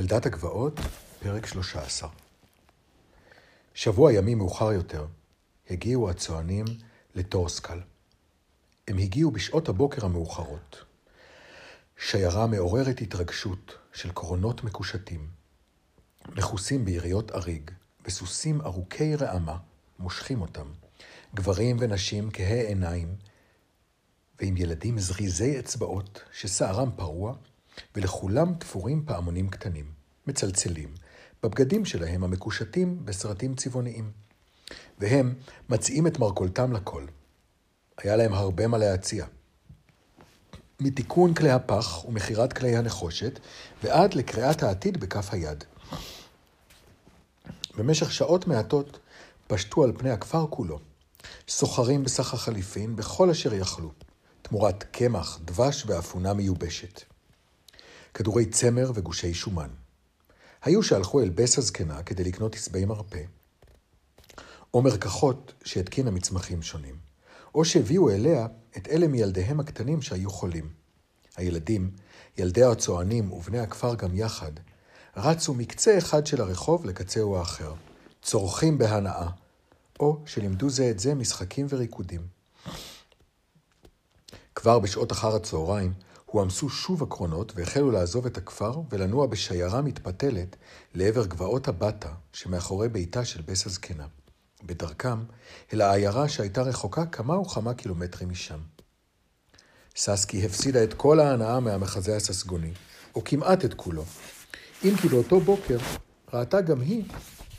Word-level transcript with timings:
ילדת 0.00 0.26
הגבעות, 0.26 0.80
פרק 1.22 1.46
13. 1.46 2.08
שבוע 3.74 4.12
ימים 4.12 4.38
מאוחר 4.38 4.72
יותר, 4.72 5.06
הגיעו 5.70 6.10
הצוענים 6.10 6.64
לטורסקל. 7.14 7.80
הם 8.88 8.98
הגיעו 8.98 9.30
בשעות 9.30 9.68
הבוקר 9.68 10.04
המאוחרות. 10.04 10.84
שיירה 11.98 12.46
מעוררת 12.46 13.00
התרגשות 13.00 13.74
של 13.92 14.12
קרונות 14.12 14.64
מקושטים, 14.64 15.28
מכוסים 16.28 16.84
ביריות 16.84 17.30
אריג, 17.30 17.70
וסוסים 18.04 18.60
ארוכי 18.60 19.16
רעמה 19.16 19.56
מושכים 19.98 20.40
אותם, 20.40 20.66
גברים 21.34 21.76
ונשים 21.80 22.30
כהי 22.32 22.66
עיניים, 22.66 23.16
ועם 24.40 24.56
ילדים 24.56 24.98
זריזי 24.98 25.58
אצבעות 25.58 26.22
ששערם 26.32 26.90
פרוע, 26.96 27.34
ולכולם 27.96 28.54
תפורים 28.54 29.04
פעמונים 29.06 29.48
קטנים, 29.48 29.84
מצלצלים, 30.26 30.94
בבגדים 31.42 31.84
שלהם 31.84 32.24
המקושטים 32.24 33.04
בסרטים 33.04 33.54
צבעוניים. 33.54 34.10
והם 34.98 35.34
מציעים 35.68 36.06
את 36.06 36.18
מרכולתם 36.18 36.72
לכל. 36.72 37.06
היה 37.98 38.16
להם 38.16 38.32
הרבה 38.32 38.66
מה 38.66 38.78
להציע. 38.78 39.26
מתיקון 40.80 41.34
כלי 41.34 41.50
הפח 41.50 42.04
ומכירת 42.04 42.52
כלי 42.52 42.76
הנחושת, 42.76 43.40
ועד 43.82 44.14
לקריאת 44.14 44.62
העתיד 44.62 45.00
בכף 45.00 45.28
היד. 45.32 45.64
במשך 47.76 48.12
שעות 48.12 48.46
מעטות 48.46 48.98
פשטו 49.46 49.84
על 49.84 49.92
פני 49.98 50.10
הכפר 50.10 50.46
כולו, 50.50 50.78
סוחרים 51.48 52.04
בסך 52.04 52.34
החליפין 52.34 52.96
בכל 52.96 53.30
אשר 53.30 53.54
יכלו, 53.54 53.92
תמורת 54.42 54.84
קמח, 54.90 55.38
דבש 55.44 55.84
ואפונה 55.86 56.34
מיובשת. 56.34 57.09
כדורי 58.14 58.46
צמר 58.46 58.90
וגושי 58.94 59.34
שומן. 59.34 59.70
היו 60.62 60.82
שהלכו 60.82 61.20
אל 61.20 61.30
בס 61.30 61.58
הזקנה 61.58 62.02
כדי 62.02 62.24
לקנות 62.24 62.54
עשבי 62.54 62.84
מרפא, 62.84 63.22
או 64.74 64.82
מרקחות 64.82 65.52
שהתקינה 65.64 66.10
מצמחים 66.10 66.62
שונים, 66.62 66.94
או 67.54 67.64
שהביאו 67.64 68.10
אליה 68.10 68.46
את 68.76 68.88
אלה 68.88 69.08
מילדיהם 69.08 69.60
הקטנים 69.60 70.02
שהיו 70.02 70.30
חולים. 70.30 70.68
הילדים, 71.36 71.90
ילדי 72.38 72.62
הצוענים 72.62 73.32
ובני 73.32 73.58
הכפר 73.58 73.94
גם 73.94 74.14
יחד, 74.14 74.52
רצו 75.16 75.54
מקצה 75.54 75.98
אחד 75.98 76.26
של 76.26 76.40
הרחוב 76.40 76.84
לקצהו 76.86 77.36
האחר, 77.36 77.74
צורכים 78.22 78.78
בהנאה, 78.78 79.28
או 80.00 80.22
שלימדו 80.26 80.70
זה 80.70 80.90
את 80.90 80.98
זה 80.98 81.14
משחקים 81.14 81.66
וריקודים. 81.68 82.26
כבר 84.54 84.78
בשעות 84.78 85.12
אחר 85.12 85.36
הצהריים 85.36 85.92
הועמסו 86.32 86.68
שוב 86.68 87.02
הקרונות 87.02 87.52
והחלו 87.56 87.90
לעזוב 87.90 88.26
את 88.26 88.36
הכפר 88.36 88.80
ולנוע 88.90 89.26
בשיירה 89.26 89.82
מתפתלת 89.82 90.56
לעבר 90.94 91.26
גבעות 91.26 91.68
הבטה 91.68 92.08
שמאחורי 92.32 92.88
ביתה 92.88 93.24
של 93.24 93.42
בס 93.42 93.66
הזקנה. 93.66 94.06
בדרכם 94.62 95.24
אל 95.72 95.80
העיירה 95.80 96.28
שהייתה 96.28 96.62
רחוקה 96.62 97.06
כמה 97.06 97.38
וכמה 97.38 97.74
קילומטרים 97.74 98.30
משם. 98.30 98.58
ססקי 99.96 100.46
הפסידה 100.46 100.84
את 100.84 100.94
כל 100.94 101.20
ההנאה 101.20 101.60
מהמחזה 101.60 102.16
הססגוני, 102.16 102.72
או 103.14 103.24
כמעט 103.24 103.64
את 103.64 103.74
כולו, 103.74 104.04
אם 104.84 104.96
כי 105.00 105.08
באותו 105.08 105.40
בוקר 105.40 105.78
ראתה 106.32 106.60
גם 106.60 106.80
היא 106.80 107.04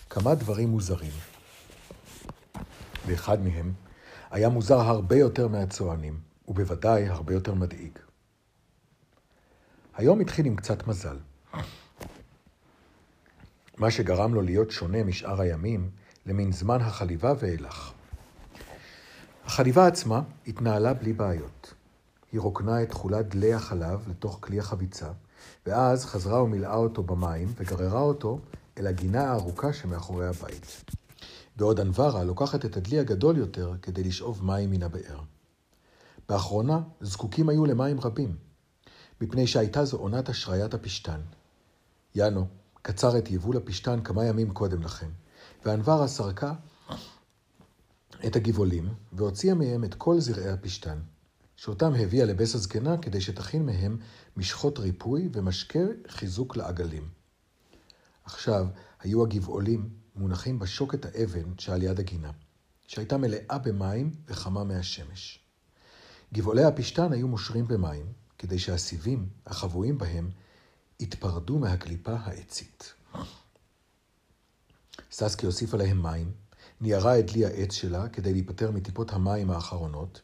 כמה 0.09 0.35
דברים 0.35 0.69
מוזרים. 0.69 1.13
ואחד 3.05 3.41
מהם 3.41 3.73
היה 4.31 4.49
מוזר 4.49 4.79
הרבה 4.79 5.15
יותר 5.15 5.47
מהצוענים, 5.47 6.19
ובוודאי 6.47 7.07
הרבה 7.07 7.33
יותר 7.33 7.53
מדאיג. 7.53 8.10
היום 10.01 10.19
התחיל 10.19 10.45
עם 10.45 10.55
קצת 10.55 10.87
מזל. 10.87 11.17
מה 13.77 13.91
שגרם 13.91 14.33
לו 14.33 14.41
להיות 14.41 14.71
שונה 14.71 15.03
משאר 15.03 15.41
הימים, 15.41 15.89
למין 16.25 16.51
זמן 16.51 16.81
החליבה 16.81 17.33
ואילך. 17.39 17.91
החליבה 19.45 19.87
עצמה 19.87 20.21
התנהלה 20.47 20.93
בלי 20.93 21.13
בעיות. 21.13 21.73
היא 22.31 22.41
רוקנה 22.41 22.83
את 22.83 22.89
תכולת 22.89 23.27
דלי 23.27 23.53
החלב 23.53 24.09
לתוך 24.09 24.37
כלי 24.41 24.59
החביצה, 24.59 25.11
ואז 25.65 26.05
חזרה 26.05 26.43
ומילאה 26.43 26.75
אותו 26.75 27.03
במים 27.03 27.47
וגררה 27.57 28.01
אותו 28.01 28.39
אל 28.77 28.87
הגינה 28.87 29.23
הארוכה 29.23 29.73
שמאחורי 29.73 30.27
הבית. 30.27 30.83
בעוד 31.55 31.79
אנברה 31.79 32.23
לוקחת 32.23 32.65
את 32.65 32.77
הדלי 32.77 32.99
הגדול 32.99 33.37
יותר 33.37 33.73
כדי 33.81 34.03
לשאוב 34.03 34.45
מים 34.45 34.71
מן 34.71 34.83
הבאר. 34.83 35.19
באחרונה 36.29 36.79
זקוקים 37.01 37.49
היו 37.49 37.65
למים 37.65 37.99
רבים, 37.99 38.35
מפני 39.21 39.47
שהייתה 39.47 39.85
זו 39.85 39.97
עונת 39.97 40.29
השריית 40.29 40.73
הפשתן. 40.73 41.21
יאנו 42.15 42.47
קצר 42.81 43.17
את 43.17 43.31
יבול 43.31 43.57
הפשתן 43.57 44.01
כמה 44.03 44.25
ימים 44.25 44.51
קודם 44.53 44.81
לכן, 44.81 45.09
ואנברה 45.65 46.07
סרקה 46.07 46.53
את 48.27 48.35
הגבעולים 48.35 48.93
והוציאה 49.13 49.55
מהם 49.55 49.83
את 49.83 49.93
כל 49.93 50.19
זרעי 50.19 50.49
הפשתן, 50.49 50.99
שאותם 51.55 51.93
הביאה 51.95 52.25
לבס 52.25 52.55
הזקנה 52.55 52.97
כדי 52.97 53.21
שתכין 53.21 53.65
מהם 53.65 53.97
משחות 54.37 54.79
ריפוי 54.79 55.29
ומשקה 55.33 55.79
חיזוק 56.07 56.57
לעגלים. 56.57 57.09
עכשיו 58.23 58.67
היו 58.99 59.23
הגבעולים 59.23 59.89
מונחים 60.15 60.59
בשוקת 60.59 61.05
האבן 61.05 61.53
שעל 61.57 61.83
יד 61.83 61.99
הגינה, 61.99 62.31
שהייתה 62.87 63.17
מלאה 63.17 63.57
במים 63.57 64.11
וחמה 64.27 64.63
מהשמש. 64.63 65.39
גבעולי 66.33 66.63
הפשתן 66.63 67.11
היו 67.13 67.27
מושרים 67.27 67.67
במים, 67.67 68.05
כדי 68.41 68.59
שהסיבים 68.59 69.29
החבויים 69.45 69.97
בהם 69.97 70.29
יתפרדו 70.99 71.59
מהקליפה 71.59 72.13
העצית. 72.23 72.93
ססקי 75.11 75.45
הוסיפה 75.45 75.77
להם 75.77 76.01
מים, 76.03 76.31
ניירה 76.81 77.19
את 77.19 77.31
דלי 77.31 77.45
העץ 77.45 77.73
שלה 77.73 78.09
כדי 78.09 78.33
להיפטר 78.33 78.71
מטיפות 78.71 79.13
המים 79.13 79.51
האחרונות, 79.51 80.21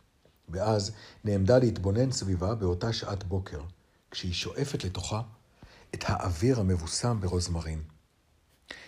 ואז 0.49 0.91
נעמדה 1.23 1.59
להתבונן 1.59 2.11
סביבה 2.11 2.55
באותה 2.55 2.93
שעת 2.93 3.23
בוקר, 3.23 3.61
כשהיא 4.11 4.33
שואפת 4.33 4.83
לתוכה 4.83 5.21
את 5.93 6.03
האוויר 6.07 6.59
המבוסם 6.59 7.21
ברוזמרין. 7.21 7.81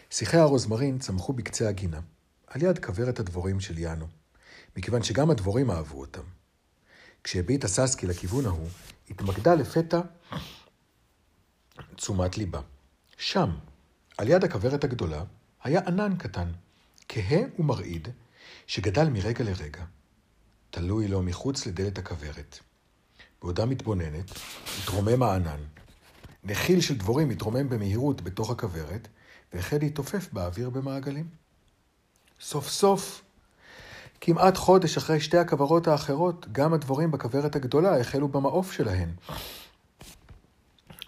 שיחי 0.10 0.38
הרוזמרין 0.38 1.00
צמחו 1.00 1.34
בקצה 1.34 1.70
הגינה, 1.70 2.00
על 2.48 2.64
יד 2.64 2.86
כוורת 2.86 3.20
הדבורים 3.20 3.60
של 3.60 3.78
יאנו, 3.78 4.08
מכיוון 4.78 5.04
שגם 5.04 5.30
הדבורים 5.30 5.72
אהבו 5.72 6.00
אותם. 6.00 6.24
כשהביטה 7.24 7.68
ססקי 7.68 8.08
לכיוון 8.08 8.46
ההוא, 8.46 8.68
התמקדה 9.10 9.56
לפתע 9.56 10.02
תשומת 11.96 12.38
ליבה. 12.38 12.62
שם, 13.18 13.50
על 14.18 14.28
יד 14.28 14.44
הכוורת 14.44 14.84
הגדולה, 14.84 15.24
היה 15.64 15.82
ענן 15.88 16.18
קטן, 16.18 16.52
כהה 17.10 17.40
ומרעיד, 17.60 18.08
שגדל 18.68 19.10
מרגע 19.10 19.44
לרגע, 19.44 19.84
תלוי 20.70 21.08
לו 21.08 21.22
מחוץ 21.22 21.66
לדלת 21.66 21.98
הכוורת. 21.98 22.60
בעודה 23.42 23.66
מתבוננת, 23.66 24.32
התרומם 24.82 25.24
הענן. 25.24 25.60
נחיל 26.44 26.82
של 26.82 26.98
דבורים 26.98 27.30
התרומם 27.30 27.70
במהירות 27.70 28.22
בתוך 28.22 28.50
הכוורת, 28.50 29.08
והחל 29.54 29.78
להתעופף 29.78 30.34
באוויר 30.34 30.70
במעגלים. 30.70 31.30
סוף 32.42 32.70
סוף, 32.70 33.22
כמעט 34.22 34.58
חודש 34.58 34.98
אחרי 34.98 35.20
שתי 35.20 35.38
הכוורות 35.38 35.88
האחרות, 35.88 36.46
גם 36.52 36.74
הדבורים 36.74 37.12
בכוורת 37.12 37.56
הגדולה 37.56 38.00
החלו 38.00 38.28
במעוף 38.28 38.72
שלהן. 38.72 39.10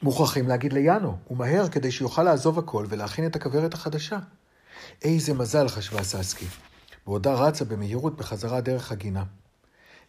מוכרחים 0.01 0.47
להגיד 0.47 0.73
ליאנו, 0.73 1.17
ומהר, 1.31 1.69
כדי 1.69 1.91
שיוכל 1.91 2.23
לעזוב 2.23 2.59
הכל 2.59 2.85
ולהכין 2.89 3.25
את 3.25 3.35
הכוורת 3.35 3.73
החדשה. 3.73 4.19
איזה 5.01 5.33
מזל, 5.33 5.67
חשבה 5.67 6.03
ססקי, 6.03 6.45
בעודה 7.07 7.33
רצה 7.33 7.65
במהירות 7.65 8.17
בחזרה 8.17 8.61
דרך 8.61 8.91
הגינה. 8.91 9.23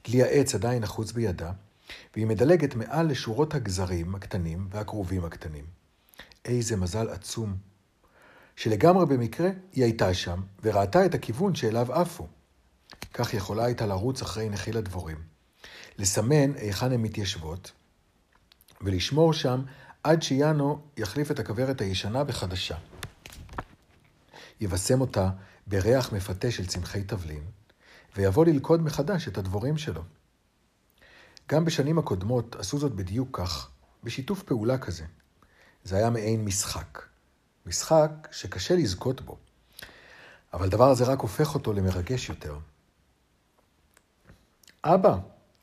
דלי 0.08 0.22
העץ 0.22 0.54
עדיין 0.54 0.82
נחוץ 0.82 1.12
בידה, 1.12 1.52
והיא 2.14 2.26
מדלגת 2.26 2.74
מעל 2.74 3.06
לשורות 3.06 3.54
הגזרים 3.54 4.14
הקטנים 4.14 4.68
והכרובים 4.70 5.24
הקטנים. 5.24 5.64
איזה 6.44 6.76
מזל 6.76 7.08
עצום. 7.08 7.56
שלגמרי 8.56 9.06
במקרה 9.06 9.50
היא 9.72 9.84
הייתה 9.84 10.14
שם, 10.14 10.40
וראתה 10.62 11.06
את 11.06 11.14
הכיוון 11.14 11.54
שאליו 11.54 11.92
עפו. 11.92 12.26
כך 13.14 13.34
יכולה 13.34 13.64
הייתה 13.64 13.86
לרוץ 13.86 14.22
אחרי 14.22 14.48
נחיל 14.48 14.76
הדבורים. 14.76 15.22
לסמן 15.98 16.54
היכן 16.54 16.92
הן 16.92 17.02
מתיישבות, 17.02 17.72
ולשמור 18.80 19.32
שם 19.32 19.62
עד 20.02 20.22
שיאנו 20.22 20.80
יחליף 20.96 21.30
את 21.30 21.38
הכוורת 21.38 21.80
הישנה 21.80 22.24
בחדשה. 22.24 22.76
יבשם 24.60 25.00
אותה 25.00 25.30
בריח 25.66 26.12
מפתה 26.12 26.50
של 26.50 26.66
צמחי 26.66 27.02
תבלין, 27.04 27.44
ויבוא 28.16 28.44
ללכוד 28.44 28.82
מחדש 28.82 29.28
את 29.28 29.38
הדבורים 29.38 29.78
שלו. 29.78 30.02
גם 31.48 31.64
בשנים 31.64 31.98
הקודמות 31.98 32.56
עשו 32.56 32.78
זאת 32.78 32.92
בדיוק 32.92 33.28
כך, 33.40 33.70
בשיתוף 34.04 34.42
פעולה 34.42 34.78
כזה. 34.78 35.04
זה 35.84 35.96
היה 35.96 36.10
מעין 36.10 36.44
משחק. 36.44 37.02
משחק 37.66 38.28
שקשה 38.30 38.74
לזכות 38.76 39.20
בו, 39.20 39.36
אבל 40.52 40.66
הדבר 40.66 40.90
הזה 40.90 41.04
רק 41.04 41.20
הופך 41.20 41.54
אותו 41.54 41.72
למרגש 41.72 42.28
יותר. 42.28 42.58
אבא, 44.84 45.18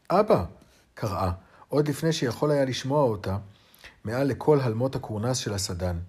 אבא, 0.09 0.45
קראה, 0.93 1.31
עוד 1.67 1.87
לפני 1.87 2.13
שיכול 2.13 2.51
היה 2.51 2.65
לשמוע 2.65 3.03
אותה, 3.03 3.37
מעל 4.03 4.27
לכל 4.27 4.59
הלמות 4.59 4.95
הקורנס 4.95 5.37
של 5.37 5.53
הסדן. 5.53 5.99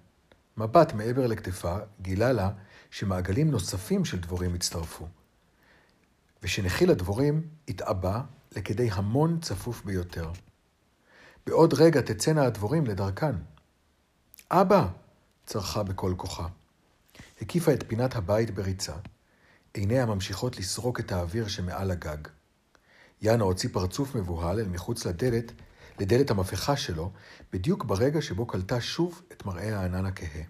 מבט 0.57 0.93
מעבר 0.93 1.27
לכתפה 1.27 1.77
גילה 2.01 2.31
לה 2.31 2.49
שמעגלים 2.91 3.51
נוספים 3.51 4.05
של 4.05 4.19
דבורים 4.19 4.55
הצטרפו, 4.55 5.07
ושנחיל 6.43 6.91
הדבורים 6.91 7.47
התעבה 7.67 8.21
לכדי 8.55 8.89
המון 8.91 9.39
צפוף 9.41 9.85
ביותר. 9.85 10.31
בעוד 11.45 11.73
רגע 11.73 12.01
תצאנה 12.01 12.45
הדבורים 12.45 12.85
לדרכן. 12.85 13.35
אבא! 14.51 14.87
צרחה 15.45 15.83
בכל 15.83 16.13
כוחה. 16.17 16.47
הקיפה 17.41 17.73
את 17.73 17.83
פינת 17.87 18.15
הבית 18.15 18.51
בריצה, 18.51 18.93
עיניה 19.73 20.05
ממשיכות 20.05 20.57
לסרוק 20.57 20.99
את 20.99 21.11
האוויר 21.11 21.47
שמעל 21.47 21.91
הגג. 21.91 22.27
יאנה 23.21 23.43
הוציא 23.43 23.69
פרצוף 23.73 24.15
מבוהל 24.15 24.59
אל 24.59 24.67
מחוץ 24.67 25.05
לדלת, 25.05 25.51
לדלת 25.99 26.31
המפכה 26.31 26.77
שלו, 26.77 27.11
בדיוק 27.53 27.85
ברגע 27.85 28.21
שבו 28.21 28.45
קלטה 28.45 28.81
שוב 28.81 29.21
את 29.31 29.45
מראה 29.45 29.79
הענן 29.79 30.05
הכהה. 30.05 30.43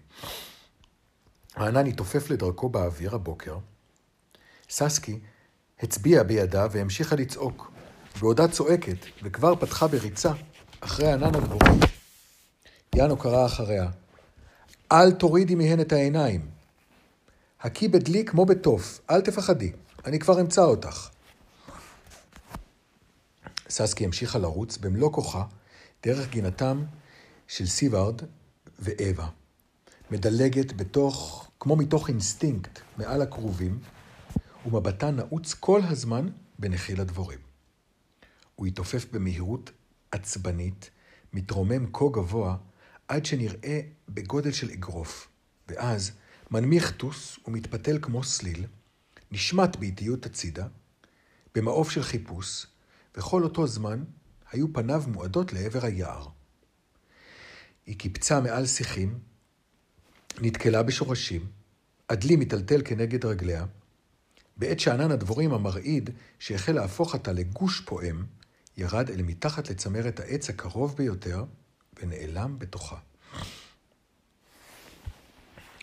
הענן 1.54 1.86
התעופף 1.86 2.30
לדרכו 2.30 2.68
באוויר 2.68 3.14
הבוקר. 3.14 3.58
ססקי 4.70 5.20
הצביעה 5.80 6.24
בידה 6.24 6.66
והמשיכה 6.70 7.16
לצעוק. 7.16 7.72
בעודה 8.20 8.48
צועקת, 8.48 8.96
וכבר 9.22 9.56
פתחה 9.56 9.86
בריצה, 9.86 10.32
אחרי 10.80 11.12
ענן 11.12 11.34
הדבורים. 11.34 11.80
יאנו 12.94 13.16
קרא 13.16 13.46
אחריה, 13.46 13.90
אל 14.92 15.12
תורידי 15.12 15.54
מהן 15.54 15.80
את 15.80 15.92
העיניים. 15.92 16.50
הכי 17.60 17.88
בדלי 17.88 18.24
כמו 18.24 18.46
בתוף, 18.46 19.00
אל 19.10 19.20
תפחדי, 19.20 19.72
אני 20.06 20.18
כבר 20.18 20.40
אמצא 20.40 20.62
אותך. 20.62 21.11
ססקי 23.72 24.04
המשיכה 24.04 24.38
לרוץ 24.38 24.78
במלוא 24.78 25.12
כוחה 25.12 25.44
דרך 26.02 26.30
גינתם 26.30 26.84
של 27.48 27.66
סיווארד 27.66 28.20
ואווה, 28.78 29.28
מדלגת 30.10 30.72
בתוך, 30.72 31.48
כמו 31.60 31.76
מתוך 31.76 32.08
אינסטינקט, 32.08 32.80
מעל 32.96 33.22
הכרובים, 33.22 33.78
ומבטה 34.66 35.10
נעוץ 35.10 35.54
כל 35.54 35.80
הזמן 35.84 36.28
בנחיל 36.58 37.00
הדבורים. 37.00 37.38
הוא 38.54 38.66
התעופף 38.66 39.06
במהירות 39.12 39.70
עצבנית, 40.10 40.90
מתרומם 41.32 41.92
כה 41.92 42.04
גבוה, 42.12 42.56
עד 43.08 43.26
שנראה 43.26 43.80
בגודל 44.08 44.52
של 44.52 44.70
אגרוף, 44.70 45.28
ואז 45.68 46.12
מנמיך 46.50 46.96
טוס 46.96 47.38
ומתפתל 47.46 47.98
כמו 48.02 48.24
סליל, 48.24 48.66
נשמט 49.30 49.76
באיטיות 49.76 50.26
הצידה, 50.26 50.66
במעוף 51.54 51.90
של 51.90 52.02
חיפוש, 52.02 52.66
וכל 53.16 53.44
אותו 53.44 53.66
זמן 53.66 54.04
היו 54.50 54.72
פניו 54.72 55.02
מועדות 55.06 55.52
לעבר 55.52 55.84
היער. 55.84 56.28
היא 57.86 57.98
קיפצה 57.98 58.40
מעל 58.40 58.66
שיחים, 58.66 59.18
נתקלה 60.40 60.82
בשורשים, 60.82 61.46
הדלי 62.08 62.36
מיטלטל 62.36 62.82
כנגד 62.84 63.24
רגליה, 63.24 63.64
בעת 64.56 64.80
שענן 64.80 65.10
הדבורים 65.10 65.52
המרעיד, 65.52 66.10
שהחל 66.38 66.72
להפוך 66.72 67.14
אותה 67.14 67.32
לגוש 67.32 67.80
פועם, 67.80 68.26
ירד 68.76 69.10
אל 69.10 69.22
מתחת 69.22 69.70
לצמרת 69.70 70.20
העץ 70.20 70.50
הקרוב 70.50 70.96
ביותר, 70.96 71.44
ונעלם 72.00 72.58
בתוכה. 72.58 72.96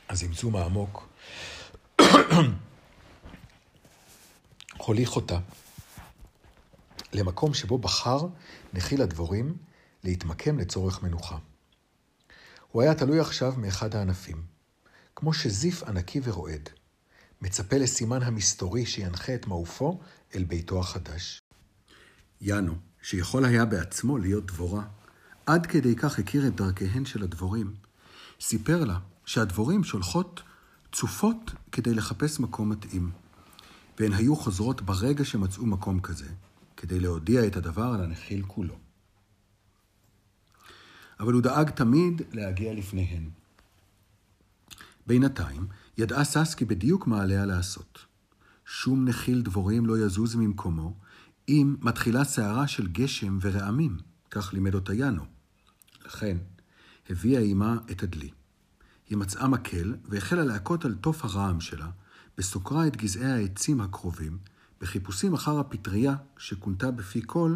הזמזום 0.10 0.56
העמוק 0.56 1.10
הוליך 4.78 5.16
אותה 5.16 5.40
למקום 7.14 7.54
שבו 7.54 7.78
בחר 7.78 8.28
נחיל 8.74 9.02
הדבורים 9.02 9.58
להתמקם 10.04 10.60
לצורך 10.60 11.04
מנוחה. 11.04 11.38
הוא 12.72 12.82
היה 12.82 12.96
תלוי 12.96 13.20
עכשיו 13.20 13.54
מאחד 13.58 13.96
הענפים, 13.96 14.44
כמו 15.16 15.34
שזיף 15.34 15.84
ענקי 15.84 16.20
ורועד, 16.24 16.70
מצפה 17.42 17.78
לסימן 17.78 18.24
המסתורי 18.24 18.86
שינחה 18.86 19.36
את 19.36 19.48
מעופו 19.48 20.00
אל 20.36 20.44
ביתו 20.44 20.80
החדש. 20.80 21.42
יאנו, 22.42 22.76
שיכול 23.02 23.46
היה 23.46 23.66
בעצמו 23.66 24.18
להיות 24.18 24.46
דבורה, 24.46 24.84
עד 25.46 25.66
כדי 25.66 25.96
כך 25.96 26.20
הכיר 26.20 26.48
את 26.48 26.56
דרכיהן 26.56 27.06
של 27.06 27.24
הדבורים, 27.24 27.74
סיפר 28.42 28.84
לה 28.84 29.00
שהדבורים 29.26 29.84
שולחות 29.84 30.42
צופות 30.92 31.52
כדי 31.72 31.94
לחפש 31.94 32.40
מקום 32.40 32.70
מתאים, 32.70 33.12
והן 34.00 34.14
היו 34.14 34.36
חוזרות 34.36 34.82
ברגע 34.82 35.26
שמצאו 35.26 35.66
מקום 35.66 36.00
כזה, 36.00 36.28
כדי 36.80 37.00
להודיע 37.00 37.48
את 37.48 37.56
הדבר 37.56 37.84
על 37.84 38.02
הנחיל 38.02 38.44
כולו. 38.48 38.78
אבל 41.20 41.34
הוא 41.34 41.42
דאג 41.42 41.70
תמיד 41.70 42.22
להגיע 42.32 42.74
לפניהן. 42.74 43.30
בינתיים 45.08 45.68
ידעה 45.98 46.24
ססקי 46.24 46.66
בדיוק 46.66 47.08
מה 47.08 47.22
עליה 47.22 47.46
לעשות. 47.46 48.00
שום 48.66 49.06
נחיל 49.06 49.42
דבורים 49.42 49.86
לא 49.86 50.00
יזוז 50.00 50.36
ממקומו, 50.36 50.94
אם 51.48 51.76
מתחילה 51.82 52.24
סערה 52.24 52.68
של 52.68 52.88
גשם 52.88 53.38
ורעמים, 53.42 53.98
כך 54.32 54.54
לימד 54.54 54.76
אותה 54.76 54.94
יאנו. 54.94 55.26
לכן, 56.06 56.38
הביאה 57.10 57.42
עימה 57.42 57.78
את 57.92 58.04
הדלי. 58.04 58.32
היא 59.10 59.18
מצאה 59.18 59.48
מקל 59.48 59.96
והחלה 60.06 60.44
להכות 60.44 60.86
על 60.86 60.96
תוף 60.96 61.26
הרעם 61.26 61.62
שלה, 61.62 61.90
בסוקרה 62.38 62.88
את 62.88 62.98
גזעי 62.98 63.32
העצים 63.32 63.82
הקרובים, 63.82 64.38
בחיפושים 64.82 65.34
אחר 65.34 65.60
הפטריה 65.60 66.16
שכונתה 66.38 66.92
בפי 66.92 67.22
כל 67.26 67.56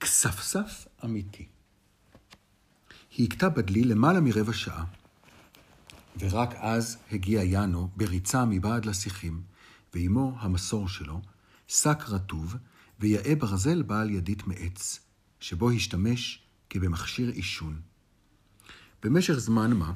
כספסף 0.00 0.86
אמיתי. 1.04 1.46
היא 3.16 3.26
הכתה 3.26 3.48
בדלי 3.48 3.84
למעלה 3.84 4.20
מרבע 4.20 4.52
שעה, 4.52 4.84
ורק 6.18 6.54
אז 6.54 6.98
הגיע 7.12 7.42
יאנו 7.42 7.88
בריצה 7.96 8.44
מבעד 8.44 8.84
לשיחים, 8.84 9.42
ועמו 9.94 10.36
המסור 10.38 10.88
שלו, 10.88 11.20
שק 11.68 11.98
רטוב 12.08 12.56
ויאה 13.00 13.34
ברזל 13.34 13.82
בעל 13.82 14.10
ידית 14.10 14.46
מעץ, 14.46 15.00
שבו 15.40 15.70
השתמש 15.70 16.42
כבמכשיר 16.70 17.28
עישון. 17.28 17.80
במשך 19.02 19.34
זמן 19.34 19.72
מה, 19.72 19.92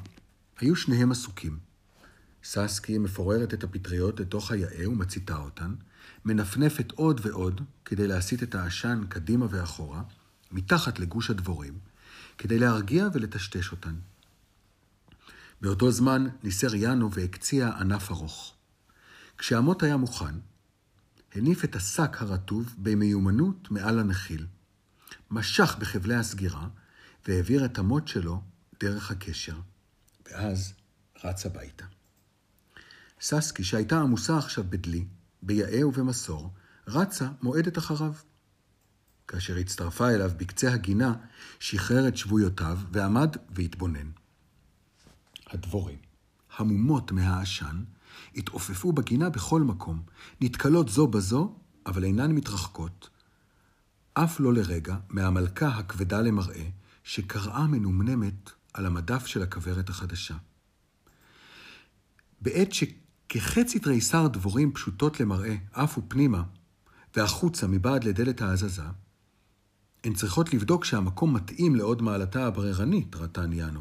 היו 0.59 0.75
שניהם 0.75 1.11
עסוקים. 1.11 1.66
ססקי 2.43 2.97
מפוררת 2.97 3.53
את 3.53 3.63
הפטריות 3.63 4.19
לתוך 4.19 4.51
היאה 4.51 4.89
ומציתה 4.89 5.35
אותן, 5.37 5.75
מנפנפת 6.25 6.91
עוד 6.91 7.21
ועוד 7.23 7.61
כדי 7.85 8.07
להסיט 8.07 8.43
את 8.43 8.55
העשן 8.55 9.03
קדימה 9.09 9.45
ואחורה, 9.49 10.03
מתחת 10.51 10.99
לגוש 10.99 11.29
הדבורים, 11.29 11.79
כדי 12.37 12.59
להרגיע 12.59 13.07
ולטשטש 13.13 13.71
אותן. 13.71 13.95
באותו 15.61 15.91
זמן 15.91 16.27
ניסר 16.43 16.75
יאנו 16.75 17.13
והקציע 17.13 17.69
ענף 17.79 18.11
ארוך. 18.11 18.53
כשהמוט 19.37 19.83
היה 19.83 19.97
מוכן, 19.97 20.35
הניף 21.35 21.63
את 21.63 21.75
השק 21.75 22.21
הרטוב 22.21 22.75
במיומנות 22.77 23.71
מעל 23.71 23.99
הנחיל, 23.99 24.45
משך 25.31 25.75
בחבלי 25.79 26.15
הסגירה 26.15 26.67
והעביר 27.27 27.65
את 27.65 27.77
המוט 27.77 28.07
שלו 28.07 28.41
דרך 28.79 29.11
הקשר, 29.11 29.59
ואז 30.25 30.73
רץ 31.23 31.45
הביתה. 31.45 31.85
ססקי, 33.21 33.63
שהייתה 33.63 34.01
עמוסה 34.01 34.37
עכשיו 34.37 34.63
בדלי, 34.69 35.05
ביאה 35.41 35.87
ובמסור, 35.87 36.53
רצה 36.87 37.27
מועדת 37.41 37.77
אחריו. 37.77 38.13
כאשר 39.27 39.57
הצטרפה 39.57 40.09
אליו 40.09 40.31
בקצה 40.37 40.73
הגינה, 40.73 41.13
שחרר 41.59 42.07
את 42.07 42.17
שבויותיו 42.17 42.79
ועמד 42.91 43.35
והתבונן. 43.49 44.09
הדבורים, 45.47 45.99
המומות 46.57 47.11
מהעשן, 47.11 47.83
התעופפו 48.35 48.93
בגינה 48.93 49.29
בכל 49.29 49.61
מקום, 49.61 50.01
נתקלות 50.41 50.89
זו 50.89 51.07
בזו, 51.07 51.55
אבל 51.85 52.03
אינן 52.03 52.31
מתרחקות. 52.31 53.09
אף 54.13 54.39
לא 54.39 54.53
לרגע 54.53 54.97
מהמלכה 55.09 55.67
הכבדה 55.67 56.21
למראה, 56.21 56.69
שקראה 57.03 57.67
מנומנמת 57.67 58.51
על 58.73 58.85
המדף 58.85 59.25
של 59.25 59.41
הכוורת 59.41 59.89
החדשה. 59.89 60.35
בעת 62.41 62.73
שכחצי 63.31 63.79
תריסר 63.79 64.27
דבורים 64.27 64.71
פשוטות 64.73 65.19
למראה 65.19 65.55
עפו 65.73 66.01
פנימה 66.07 66.43
והחוצה 67.15 67.67
מבעד 67.67 68.03
לדלת 68.03 68.41
ההזזה, 68.41 68.83
הן 70.03 70.13
צריכות 70.13 70.53
לבדוק 70.53 70.85
שהמקום 70.85 71.33
מתאים 71.33 71.75
לעוד 71.75 72.01
מעלתה 72.01 72.47
הבררנית, 72.47 73.15
רטן 73.15 73.53
יאנו. 73.53 73.79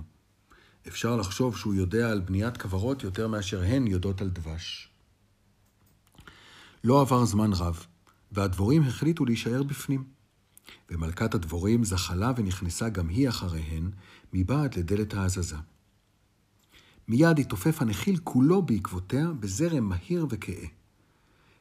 אפשר 0.88 1.16
לחשוב 1.16 1.56
שהוא 1.56 1.74
יודע 1.74 2.10
על 2.10 2.20
בניית 2.20 2.56
כוורות 2.56 3.02
יותר 3.02 3.28
מאשר 3.28 3.62
הן 3.62 3.86
יודעות 3.86 4.20
על 4.20 4.30
דבש. 4.30 4.90
לא 6.84 7.00
עבר 7.00 7.24
זמן 7.24 7.52
רב, 7.52 7.86
והדבורים 8.32 8.82
החליטו 8.82 9.24
להישאר 9.24 9.62
בפנים. 9.62 10.04
ומלכת 10.90 11.34
הדבורים 11.34 11.84
זחלה 11.84 12.32
ונכנסה 12.36 12.88
גם 12.88 13.08
היא 13.08 13.28
אחריהן, 13.28 13.90
מבעד 14.32 14.78
לדלת 14.78 15.14
ההזזה. 15.14 15.56
מיד 17.08 17.38
התעופף 17.38 17.82
הנחיל 17.82 18.18
כולו 18.24 18.62
בעקבותיה 18.62 19.26
בזרם 19.40 19.84
מהיר 19.84 20.26
וכהה. 20.30 20.66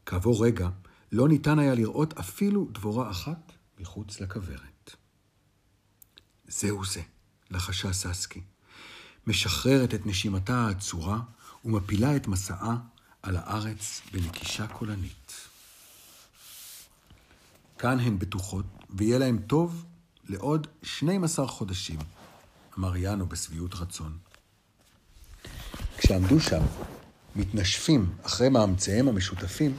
כעבור 0.06 0.46
רגע, 0.46 0.70
לא 1.12 1.28
ניתן 1.28 1.60
היה 1.60 1.76
לראות 1.76 2.14
אפילו 2.20 2.68
דבורה 2.72 3.12
אחת 3.12 3.52
מחוץ 3.80 4.20
לכוורת. 4.20 4.96
זהו 6.48 6.86
זה, 6.86 7.02
לחשה 7.52 7.94
ססקי. 7.94 8.42
משחררת 9.28 9.94
את 9.94 10.06
נשימתה 10.06 10.56
העצורה 10.56 11.20
ומפילה 11.66 12.16
את 12.16 12.28
מסעה 12.28 12.78
על 13.22 13.36
הארץ 13.38 14.02
בנקישה 14.12 14.68
קולנית. 14.68 15.34
כאן 17.78 18.00
הן 18.00 18.20
בטוחות, 18.20 18.66
ויהיה 18.90 19.18
להן 19.18 19.38
טוב 19.38 19.86
לעוד 20.24 20.68
12 20.84 21.48
חודשים, 21.48 22.00
אמר 22.78 22.96
יאנו 22.98 23.26
בשביעות 23.26 23.76
רצון. 23.76 24.18
כשעמדו 25.98 26.40
שם, 26.40 26.62
מתנשפים 27.36 28.10
אחרי 28.24 28.50
מאמציהם 28.50 29.08
המשותפים, 29.08 29.78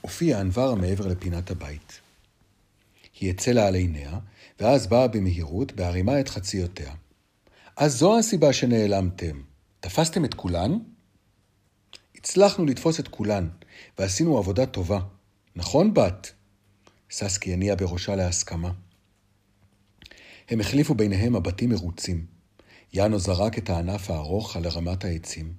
הופיע 0.00 0.40
אנברה 0.40 0.74
מעבר 0.74 1.06
לפינת 1.06 1.50
הבית. 1.50 2.00
היא 3.20 3.30
הצלה 3.30 3.66
על 3.66 3.74
עיניה, 3.74 4.18
ואז 4.60 4.86
באה 4.86 5.08
במהירות 5.08 5.72
בהרימה 5.72 6.20
את 6.20 6.28
חציותיה. 6.28 6.94
אז 7.76 7.96
זו 7.96 8.18
הסיבה 8.18 8.52
שנעלמתם. 8.52 9.42
תפסתם 9.80 10.24
את 10.24 10.34
כולן? 10.34 10.78
הצלחנו 12.14 12.64
לתפוס 12.64 13.00
את 13.00 13.08
כולן, 13.08 13.48
ועשינו 13.98 14.38
עבודה 14.38 14.66
טובה. 14.66 15.00
נכון, 15.56 15.94
בת? 15.94 16.32
ססקי 17.10 17.52
הניע 17.52 17.74
בראשה 17.74 18.16
להסכמה. 18.16 18.70
הם 20.48 20.60
החליפו 20.60 20.94
ביניהם 20.94 21.36
מבטים 21.36 21.70
מרוצים. 21.70 22.39
יאנו 22.92 23.18
זרק 23.18 23.58
את 23.58 23.70
הענף 23.70 24.10
הארוך 24.10 24.56
על 24.56 24.68
רמת 24.68 25.04
העצים. 25.04 25.52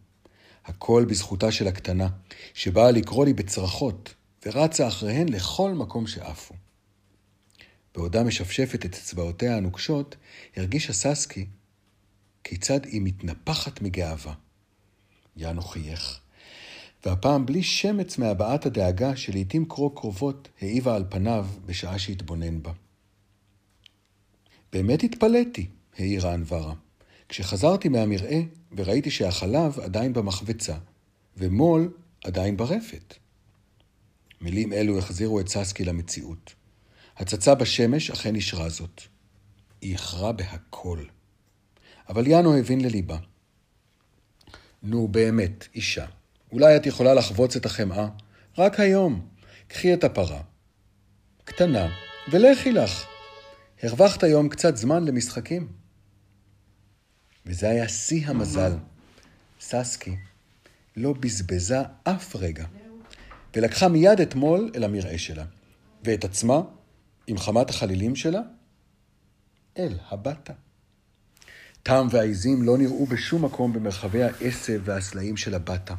הכל 0.66 1.06
בזכותה 1.10 1.52
של 1.52 1.68
הקטנה, 1.68 2.08
שבאה 2.54 2.92
לקרוא 2.92 3.26
לי 3.26 3.34
בצרחות, 3.34 4.14
ורצה 4.46 4.88
אחריהן 4.88 5.30
לכל 5.30 5.74
מקום 5.74 6.08
שעפו. 6.08 6.54
בעודה 7.96 8.24
משפשפת 8.24 8.86
את 8.86 8.96
אצבעותיה 8.96 9.58
הנוקשות, 9.58 10.16
הרגישה 10.56 10.94
ססקי 10.94 11.46
כיצד 12.44 12.86
היא 12.86 13.02
מתנפחת 13.02 13.82
מגאווה. 13.82 14.34
יאנו 15.36 15.62
חייך, 15.62 16.20
והפעם 17.06 17.46
בלי 17.46 17.64
שמץ 17.64 18.18
מהבעת 18.18 18.66
הדאגה 18.66 19.16
שלעיתים 19.16 19.66
קרוא 19.66 19.96
קרובות 19.96 20.50
העיבה 20.62 20.96
על 20.96 21.06
פניו 21.10 21.48
בשעה 21.66 22.00
שהתבונן 22.00 22.64
בה. 22.64 22.72
באמת 24.72 25.04
התפלאתי, 25.04 25.68
העירה 25.98 26.34
אנברה. 26.34 26.74
כשחזרתי 27.32 27.90
מהמרעה 27.90 28.40
וראיתי 28.78 29.12
שהחלב 29.12 29.80
עדיין 29.80 30.14
במחבצה, 30.14 30.76
ומו"ל 31.38 31.94
עדיין 32.24 32.58
ברפת. 32.58 33.14
מילים 34.42 34.74
אלו 34.74 34.98
החזירו 34.98 35.40
את 35.40 35.48
ססקי 35.48 35.86
למציאות. 35.86 36.54
הצצה 37.18 37.56
בשמש 37.56 38.12
אכן 38.12 38.36
אישרה 38.36 38.70
זאת. 38.70 39.02
היא 39.82 39.94
איחרה 39.94 40.32
בהכל. 40.32 41.04
אבל 42.10 42.28
יאנו 42.28 42.58
הבין 42.58 42.82
לליבה. 42.82 43.18
נו, 44.84 45.08
באמת, 45.08 45.68
אישה, 45.76 46.06
אולי 46.52 46.76
את 46.76 46.86
יכולה 46.86 47.14
לחבוץ 47.14 47.56
את 47.56 47.66
החמאה? 47.66 48.08
רק 48.58 48.80
היום. 48.80 49.28
קחי 49.68 49.94
את 49.94 50.04
הפרה. 50.04 50.42
קטנה, 51.44 51.88
ולכי 52.32 52.72
לך. 52.72 53.06
הרווחת 53.84 54.24
היום 54.24 54.50
קצת 54.50 54.78
זמן 54.78 55.06
למשחקים. 55.06 55.81
וזה 57.46 57.70
היה 57.70 57.88
שיא 57.88 58.28
המזל. 58.28 58.74
ססקי 59.62 60.16
לא 60.98 61.14
בזבזה 61.14 61.80
אף 62.04 62.36
רגע, 62.36 62.66
ולקחה 63.56 63.88
מיד 63.88 64.22
את 64.22 64.36
מו"ל 64.36 64.72
אל 64.76 64.84
המרעה 64.84 65.18
שלה, 65.18 65.46
ואת 66.04 66.24
עצמה, 66.24 66.62
עם 67.28 67.38
חמת 67.38 67.70
החלילים 67.70 68.16
שלה, 68.16 68.42
אל 69.78 69.98
הבטה. 70.10 70.54
טעם 71.84 72.08
והעיזים 72.12 72.64
לא 72.64 72.78
נראו 72.78 73.06
בשום 73.06 73.46
מקום 73.46 73.74
במרחבי 73.74 74.24
העשב 74.24 74.82
והסלעים 74.84 75.38
של 75.38 75.56
הבטה. 75.56 75.96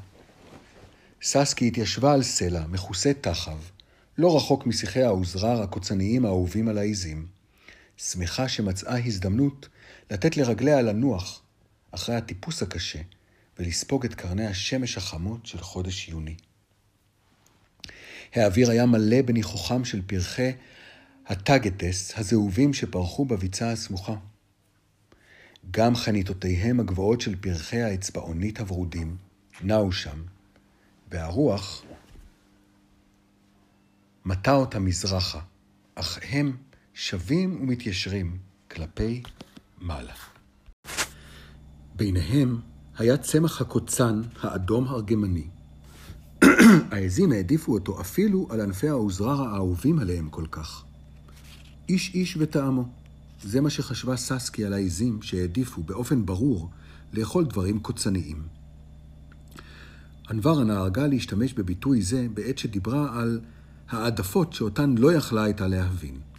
ססקי 1.22 1.68
התיישבה 1.68 2.12
על 2.12 2.22
סלע, 2.22 2.66
מכוסה 2.66 3.12
תחב, 3.20 3.58
לא 4.18 4.36
רחוק 4.36 4.66
משיחי 4.66 5.02
האוזרר 5.02 5.62
הקוצניים 5.62 6.24
האהובים 6.24 6.68
על 6.68 6.78
העיזים. 6.78 7.26
שמחה 7.96 8.48
שמצאה 8.48 8.98
הזדמנות 9.04 9.68
לתת 10.10 10.36
לרגליה 10.36 10.82
לנוח 10.82 11.42
אחרי 11.90 12.14
הטיפוס 12.14 12.62
הקשה 12.62 12.98
ולספוג 13.58 14.04
את 14.04 14.14
קרני 14.14 14.46
השמש 14.46 14.96
החמות 14.96 15.46
של 15.46 15.58
חודש 15.58 16.08
יוני. 16.08 16.36
האוויר 18.34 18.70
היה 18.70 18.86
מלא 18.86 19.22
בניחוחם 19.22 19.84
של 19.84 20.02
פרחי 20.06 20.52
הטאגטס 21.26 22.18
הזהובים 22.18 22.74
שפרחו 22.74 23.24
בביצה 23.24 23.72
הסמוכה. 23.72 24.14
גם 25.70 25.94
חניתותיהם 25.94 26.80
הגבוהות 26.80 27.20
של 27.20 27.36
פרחי 27.36 27.82
האצבעונית 27.82 28.60
הוורודים 28.60 29.16
נעו 29.62 29.92
שם, 29.92 30.22
והרוח 31.10 31.84
מטה 34.24 34.52
אותה 34.52 34.78
מזרחה, 34.78 35.40
אך 35.94 36.18
הם 36.30 36.56
שבים 36.94 37.60
ומתיישרים 37.62 38.38
כלפי 38.70 39.22
מעלה. 39.82 40.12
ביניהם 41.96 42.60
היה 42.98 43.16
צמח 43.16 43.60
הקוצן 43.60 44.20
האדום 44.40 44.88
הרגמני. 44.88 45.48
העזים 46.90 47.32
העדיפו 47.32 47.72
אותו 47.72 48.00
אפילו 48.00 48.46
על 48.50 48.60
ענפי 48.60 48.88
העוזרר 48.88 49.42
האהובים 49.42 49.98
עליהם 49.98 50.28
כל 50.28 50.46
כך. 50.50 50.84
איש 51.88 52.14
איש 52.14 52.36
וטעמו. 52.40 52.84
זה 53.42 53.60
מה 53.60 53.70
שחשבה 53.70 54.16
ססקי 54.16 54.64
על 54.64 54.72
העזים 54.72 55.22
שהעדיפו 55.22 55.82
באופן 55.82 56.26
ברור 56.26 56.70
לאכול 57.12 57.44
דברים 57.44 57.80
קוצניים. 57.80 58.42
אנברה 60.30 60.64
נהגה 60.64 61.06
להשתמש 61.06 61.52
בביטוי 61.52 62.02
זה 62.02 62.26
בעת 62.34 62.58
שדיברה 62.58 63.20
על 63.20 63.40
העדפות 63.88 64.52
שאותן 64.52 64.94
לא 64.98 65.12
יכלה 65.12 65.44
הייתה 65.44 65.66
להבין. 65.66 66.31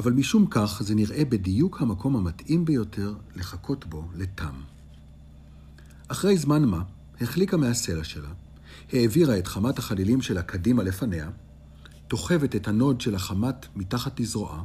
אבל 0.00 0.12
משום 0.12 0.46
כך 0.50 0.82
זה 0.84 0.94
נראה 0.94 1.24
בדיוק 1.24 1.82
המקום 1.82 2.16
המתאים 2.16 2.64
ביותר 2.64 3.14
לחכות 3.36 3.86
בו 3.86 4.08
לתם. 4.14 4.54
אחרי 6.08 6.36
זמן 6.36 6.64
מה, 6.64 6.82
החליקה 7.20 7.56
מהסלע 7.56 8.04
שלה, 8.04 8.28
העבירה 8.92 9.38
את 9.38 9.46
חמת 9.46 9.78
החלילים 9.78 10.22
שלה 10.22 10.42
קדימה 10.42 10.82
לפניה, 10.82 11.30
תוחבת 12.08 12.56
את 12.56 12.68
הנוד 12.68 13.00
של 13.00 13.14
החמת 13.14 13.66
מתחת 13.76 14.20
לזרועה, 14.20 14.62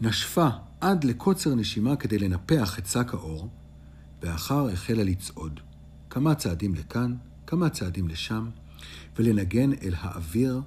נשפה 0.00 0.48
עד 0.80 1.04
לקוצר 1.04 1.54
נשימה 1.54 1.96
כדי 1.96 2.18
לנפח 2.18 2.78
את 2.78 2.86
שק 2.86 3.14
העור, 3.14 3.48
ואחר 4.22 4.68
החלה 4.68 5.04
לצעוד, 5.04 5.60
כמה 6.10 6.34
צעדים 6.34 6.74
לכאן, 6.74 7.14
כמה 7.46 7.68
צעדים 7.68 8.08
לשם, 8.08 8.48
ולנגן 9.18 9.72
אל 9.72 9.94
האוויר 9.96 10.62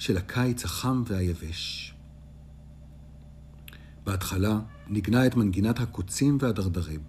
של 0.00 0.16
הקיץ 0.16 0.64
החם 0.64 1.02
והיבש. 1.06 1.94
בהתחלה 4.04 4.58
ניגנה 4.88 5.26
את 5.26 5.36
מנגינת 5.36 5.80
הקוצים 5.80 6.38
והדרדרים. 6.40 7.00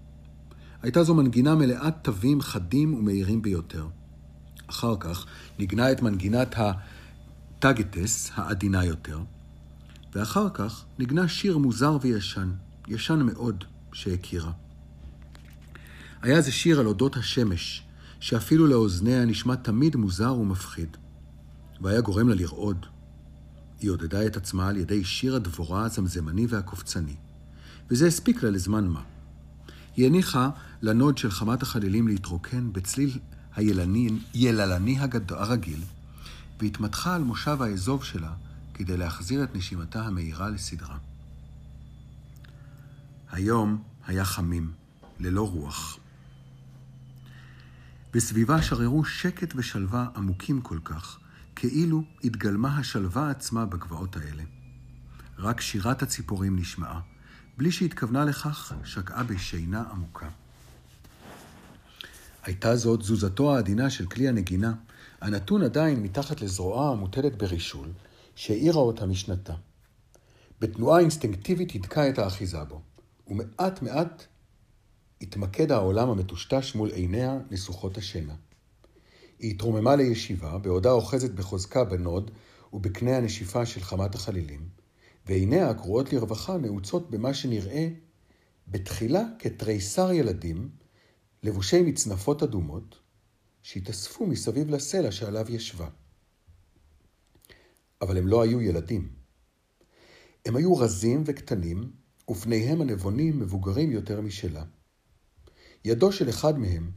הייתה 0.81 1.03
זו 1.03 1.15
מנגינה 1.15 1.55
מלאת 1.55 1.93
תווים 2.01 2.41
חדים 2.41 2.93
ומהירים 2.93 3.41
ביותר. 3.41 3.87
אחר 4.67 4.95
כך 4.99 5.25
ניגנה 5.59 5.91
את 5.91 6.01
מנגינת 6.01 6.55
הטאגטס 6.57 8.31
העדינה 8.35 8.85
יותר, 8.85 9.19
ואחר 10.13 10.49
כך 10.53 10.85
ניגנה 10.99 11.27
שיר 11.27 11.57
מוזר 11.57 11.97
וישן, 12.01 12.51
ישן 12.87 13.19
מאוד, 13.21 13.63
שהכירה. 13.93 14.51
היה 16.21 16.41
זה 16.41 16.51
שיר 16.51 16.79
על 16.79 16.87
אודות 16.87 17.17
השמש, 17.17 17.83
שאפילו 18.19 18.67
לאוזניה 18.67 19.25
נשמע 19.25 19.55
תמיד 19.55 19.95
מוזר 19.95 20.33
ומפחיד. 20.33 20.97
והיה 21.81 22.01
גורם 22.01 22.29
לה 22.29 22.35
לרעוד. 22.35 22.85
היא 23.79 23.89
עודדה 23.89 24.25
את 24.25 24.37
עצמה 24.37 24.69
על 24.69 24.77
ידי 24.77 25.03
שיר 25.03 25.35
הדבורה 25.35 25.85
הזמזמני 25.85 26.45
והקופצני, 26.49 27.15
וזה 27.89 28.07
הספיק 28.07 28.43
לה 28.43 28.49
לזמן 28.49 28.87
מה. 28.87 29.01
היא 29.95 30.05
הניחה 30.05 30.49
לנוד 30.81 31.17
של 31.17 31.31
חמת 31.31 31.61
החלילים 31.61 32.07
להתרוקן 32.07 32.73
בצליל 32.73 33.19
היללני. 33.55 34.09
הרגיל, 35.29 35.83
והתמתחה 36.59 37.15
על 37.15 37.23
מושב 37.23 37.61
האזוב 37.61 38.03
שלה 38.03 38.33
כדי 38.73 38.97
להחזיר 38.97 39.43
את 39.43 39.55
נשימתה 39.55 40.05
המהירה 40.05 40.49
לסדרה. 40.49 40.97
היום 43.31 43.83
היה 44.07 44.25
חמים, 44.25 44.71
ללא 45.19 45.49
רוח. 45.49 45.97
בסביבה 48.13 48.61
שררו 48.61 49.05
שקט 49.05 49.53
ושלווה 49.55 50.07
עמוקים 50.15 50.61
כל 50.61 50.79
כך, 50.83 51.19
כאילו 51.61 52.03
התגלמה 52.23 52.77
השלווה 52.77 53.29
עצמה 53.29 53.65
בגבעות 53.65 54.15
האלה. 54.17 54.43
רק 55.37 55.61
שירת 55.61 56.01
הציפורים 56.01 56.59
נשמעה, 56.59 56.99
בלי 57.57 57.71
שהתכוונה 57.71 58.25
לכך, 58.25 58.73
שקעה 58.83 59.23
בשינה 59.23 59.83
עמוקה. 59.91 60.29
הייתה 62.43 62.75
זאת 62.75 62.99
תזוזתו 62.99 63.55
העדינה 63.55 63.89
של 63.89 64.05
כלי 64.05 64.27
הנגינה, 64.27 64.73
הנתון 65.21 65.63
עדיין 65.63 66.03
מתחת 66.03 66.41
לזרועה 66.41 66.91
המוטלת 66.91 67.37
ברישול, 67.37 67.87
שהאירה 68.35 68.79
אותה 68.81 69.05
משנתה. 69.05 69.53
בתנועה 70.59 70.99
אינסטינקטיבית 70.99 71.71
הידקה 71.71 72.09
את 72.09 72.19
האחיזה 72.19 72.63
בו, 72.63 72.81
ומעט 73.27 73.81
מעט 73.81 74.25
התמקד 75.21 75.71
העולם 75.71 76.09
המטושטש 76.09 76.75
מול 76.75 76.89
עיניה 76.89 77.37
נסוכות 77.51 77.97
השינה. 77.97 78.33
היא 79.41 79.51
התרוממה 79.51 79.95
לישיבה, 79.95 80.57
בעודה 80.57 80.91
אוחזת 80.91 81.31
בחוזקה 81.31 81.83
בנוד 81.83 82.31
ובקנה 82.73 83.17
הנשיפה 83.17 83.65
של 83.65 83.81
חמת 83.81 84.15
החלילים, 84.15 84.69
ועיניה, 85.25 85.69
הקרואות 85.69 86.13
לרווחה, 86.13 86.57
נעוצות 86.57 87.09
במה 87.09 87.33
שנראה 87.33 87.87
בתחילה 88.67 89.23
כתריסר 89.39 90.11
ילדים, 90.11 90.69
לבושי 91.43 91.81
מצנפות 91.81 92.43
אדומות, 92.43 92.99
שהתאספו 93.63 94.27
מסביב 94.27 94.69
לסלע 94.69 95.11
שעליו 95.11 95.45
ישבה. 95.49 95.87
אבל 98.01 98.17
הם 98.17 98.27
לא 98.27 98.41
היו 98.41 98.61
ילדים. 98.61 99.09
הם 100.45 100.55
היו 100.55 100.77
רזים 100.77 101.23
וקטנים, 101.25 101.91
ופניהם 102.29 102.81
הנבונים 102.81 103.39
מבוגרים 103.39 103.91
יותר 103.91 104.21
משלה. 104.21 104.63
ידו 105.85 106.11
של 106.11 106.29
אחד 106.29 106.59
מהם, 106.59 106.91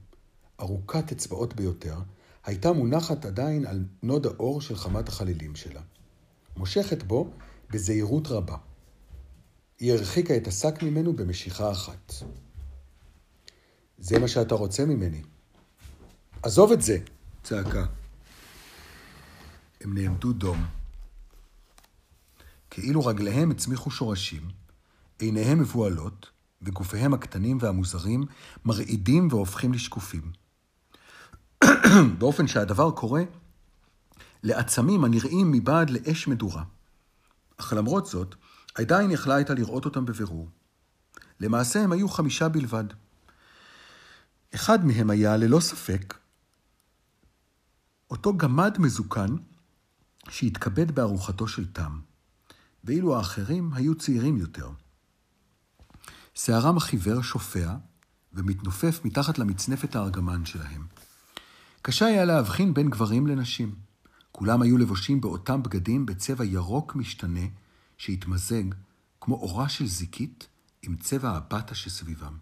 ארוכת 0.60 1.12
אצבעות 1.12 1.54
ביותר, 1.54 1.96
הייתה 2.44 2.72
מונחת 2.72 3.24
עדיין 3.24 3.66
על 3.66 3.84
נוד 4.02 4.26
האור 4.26 4.60
של 4.60 4.76
חמת 4.76 5.08
החלילים 5.08 5.56
שלה. 5.56 5.80
מושכת 6.56 7.02
בו 7.02 7.30
בזהירות 7.70 8.26
רבה. 8.26 8.56
היא 9.78 9.92
הרחיקה 9.92 10.36
את 10.36 10.46
השק 10.46 10.82
ממנו 10.82 11.16
במשיכה 11.16 11.72
אחת. 11.72 12.12
זה 13.98 14.18
מה 14.18 14.28
שאתה 14.28 14.54
רוצה 14.54 14.84
ממני. 14.84 15.22
עזוב 16.42 16.72
את 16.72 16.82
זה! 16.82 16.98
צעקה. 17.42 17.86
הם 19.80 19.98
נעמדו 19.98 20.32
דום. 20.32 20.64
כאילו 22.70 23.06
רגליהם 23.06 23.50
הצמיחו 23.50 23.90
שורשים, 23.90 24.48
עיניהם 25.18 25.58
מבוהלות, 25.58 26.30
וגופיהם 26.62 27.14
הקטנים 27.14 27.58
והמוזרים 27.60 28.24
מרעידים 28.64 29.28
והופכים 29.30 29.72
לשקופים. 29.72 30.43
באופן 32.18 32.46
שהדבר 32.46 32.90
קורה 32.90 33.22
לעצמים 34.42 35.04
הנראים 35.04 35.52
מבעד 35.52 35.90
לאש 35.90 36.28
מדורה. 36.28 36.64
אך 37.56 37.72
למרות 37.72 38.06
זאת, 38.06 38.34
עדיין 38.74 39.10
יכלה 39.10 39.34
הייתה 39.34 39.54
לראות 39.54 39.84
אותם 39.84 40.04
בבירור. 40.04 40.48
למעשה 41.40 41.80
הם 41.80 41.92
היו 41.92 42.08
חמישה 42.08 42.48
בלבד. 42.48 42.84
אחד 44.54 44.84
מהם 44.84 45.10
היה, 45.10 45.36
ללא 45.36 45.60
ספק, 45.60 46.14
אותו 48.10 48.36
גמד 48.36 48.78
מזוקן 48.78 49.36
שהתכבד 50.28 50.90
בארוחתו 50.90 51.48
של 51.48 51.72
תם, 51.72 52.00
ואילו 52.84 53.16
האחרים 53.16 53.72
היו 53.74 53.94
צעירים 53.94 54.36
יותר. 54.36 54.70
שערם 56.34 56.76
החיוור 56.76 57.22
שופע 57.22 57.74
ומתנופף 58.32 59.00
מתחת 59.04 59.38
למצנפת 59.38 59.96
הארגמן 59.96 60.44
שלהם. 60.44 60.86
קשה 61.86 62.06
היה 62.06 62.24
להבחין 62.24 62.74
בין 62.74 62.90
גברים 62.90 63.26
לנשים. 63.26 63.74
כולם 64.32 64.62
היו 64.62 64.78
לבושים 64.78 65.20
באותם 65.20 65.62
בגדים 65.62 66.06
בצבע 66.06 66.44
ירוק 66.44 66.94
משתנה, 66.94 67.46
שהתמזג, 67.98 68.64
כמו 69.20 69.34
אורה 69.34 69.68
של 69.68 69.86
זיקית, 69.86 70.48
עם 70.82 70.96
צבע 70.96 71.36
הפתה 71.36 71.74
שסביבם. 71.74 72.36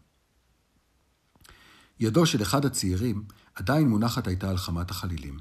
ידו 2.00 2.26
של 2.26 2.42
אחד 2.42 2.64
הצעירים 2.64 3.24
עדיין 3.54 3.88
מונחת 3.88 4.26
הייתה 4.26 4.50
על 4.50 4.56
חמת 4.56 4.90
החלילים. 4.90 5.38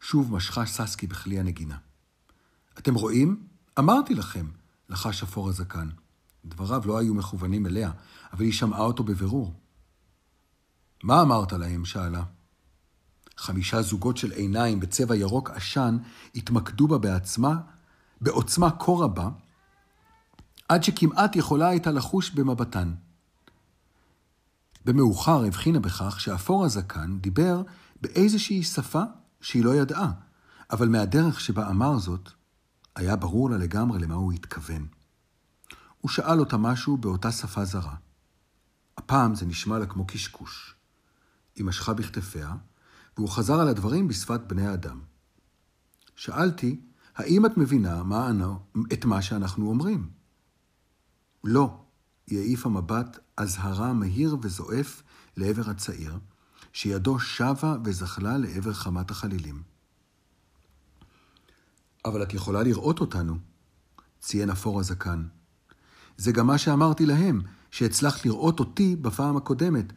שוב 0.00 0.32
משכה 0.32 0.66
ססקי 0.66 1.06
בכלי 1.06 1.38
הנגינה. 1.38 1.78
אתם 2.78 2.94
רואים? 2.94 3.46
אמרתי 3.78 4.14
לכם, 4.14 4.46
לחש 4.88 5.22
אפור 5.22 5.48
הזקן. 5.48 5.88
דבריו 6.44 6.82
לא 6.86 6.98
היו 6.98 7.14
מכוונים 7.14 7.66
אליה, 7.66 7.90
אבל 8.32 8.44
היא 8.44 8.52
שמעה 8.52 8.80
אותו 8.80 9.04
בבירור. 9.04 9.60
מה 11.02 11.22
אמרת 11.22 11.52
להם? 11.52 11.84
שאלה. 11.84 12.24
חמישה 13.36 13.82
זוגות 13.82 14.16
של 14.16 14.30
עיניים 14.30 14.80
בצבע 14.80 15.16
ירוק 15.16 15.50
עשן 15.50 15.98
התמקדו 16.34 16.88
בה 16.88 16.98
בעצמה, 16.98 17.60
בעוצמה 18.20 18.70
כה 18.70 18.92
רבה, 18.92 19.28
עד 20.68 20.84
שכמעט 20.84 21.36
יכולה 21.36 21.68
הייתה 21.68 21.90
לחוש 21.90 22.30
במבטן. 22.30 22.94
במאוחר 24.84 25.44
הבחינה 25.44 25.80
בכך 25.80 26.20
שאפור 26.20 26.64
הזקן 26.64 27.18
דיבר 27.20 27.62
באיזושהי 28.00 28.62
שפה 28.62 29.02
שהיא 29.40 29.64
לא 29.64 29.76
ידעה, 29.76 30.12
אבל 30.70 30.88
מהדרך 30.88 31.40
שבה 31.40 31.70
אמר 31.70 31.98
זאת, 31.98 32.30
היה 32.96 33.16
ברור 33.16 33.50
לה 33.50 33.56
לגמרי 33.56 33.98
למה 33.98 34.14
הוא 34.14 34.32
התכוון. 34.32 34.86
הוא 36.00 36.10
שאל 36.10 36.40
אותה 36.40 36.56
משהו 36.56 36.96
באותה 36.96 37.32
שפה 37.32 37.64
זרה. 37.64 37.94
הפעם 38.98 39.34
זה 39.34 39.46
נשמע 39.46 39.78
לה 39.78 39.86
כמו 39.86 40.06
קשקוש. 40.06 40.74
היא 41.56 41.64
משכה 41.64 41.94
בכתפיה, 41.94 42.54
והוא 43.16 43.28
חזר 43.28 43.60
על 43.60 43.68
הדברים 43.68 44.08
בשפת 44.08 44.40
בני 44.46 44.72
אדם. 44.72 45.00
שאלתי, 46.16 46.80
האם 47.16 47.46
את 47.46 47.56
מבינה 47.56 48.02
מה 48.02 48.30
אנו, 48.30 48.58
את 48.92 49.04
מה 49.04 49.22
שאנחנו 49.22 49.68
אומרים? 49.68 50.10
לא, 51.44 51.84
היא 52.26 52.38
העיפה 52.38 52.68
מבט 52.68 53.18
אזהרה 53.36 53.92
מהיר 53.92 54.36
וזועף 54.42 55.02
לעבר 55.36 55.70
הצעיר, 55.70 56.18
שידו 56.72 57.18
שבה 57.18 57.76
וזחלה 57.84 58.38
לעבר 58.38 58.72
חמת 58.72 59.10
החלילים. 59.10 59.62
אבל 62.04 62.22
את 62.22 62.34
יכולה 62.34 62.62
לראות 62.62 63.00
אותנו, 63.00 63.38
ציין 64.20 64.50
אפור 64.50 64.80
הזקן. 64.80 65.26
זה 66.16 66.32
גם 66.32 66.46
מה 66.46 66.58
שאמרתי 66.58 67.06
להם, 67.06 67.42
שהצלחת 67.70 68.24
לראות 68.24 68.60
אותי 68.60 68.96
בפעם 68.96 69.36
הקודמת, 69.36 69.92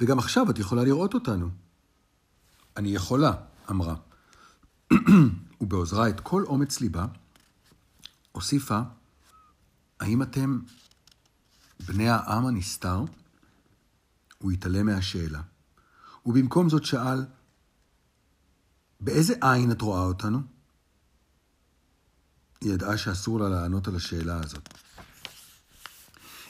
וגם 0.00 0.18
עכשיו 0.18 0.50
את 0.50 0.58
יכולה 0.58 0.84
לראות 0.84 1.14
אותנו. 1.14 1.48
אני 2.76 2.88
יכולה, 2.88 3.32
אמרה. 3.70 3.94
ובעוזרה 5.60 6.08
את 6.08 6.20
כל 6.20 6.44
אומץ 6.46 6.80
ליבה, 6.80 7.06
הוסיפה, 8.32 8.80
האם 10.00 10.22
אתם 10.22 10.60
בני 11.86 12.08
העם 12.08 12.46
הנסתר? 12.46 13.04
הוא 14.38 14.52
התעלם 14.52 14.86
מהשאלה. 14.86 15.40
ובמקום 16.26 16.68
זאת 16.68 16.84
שאל, 16.84 17.24
באיזה 19.00 19.34
עין 19.40 19.72
את 19.72 19.80
רואה 19.80 20.00
אותנו? 20.00 20.40
היא 22.60 22.72
ידעה 22.72 22.98
שאסור 22.98 23.40
לה 23.40 23.48
לענות 23.48 23.88
על 23.88 23.96
השאלה 23.96 24.40
הזאת. 24.44 24.68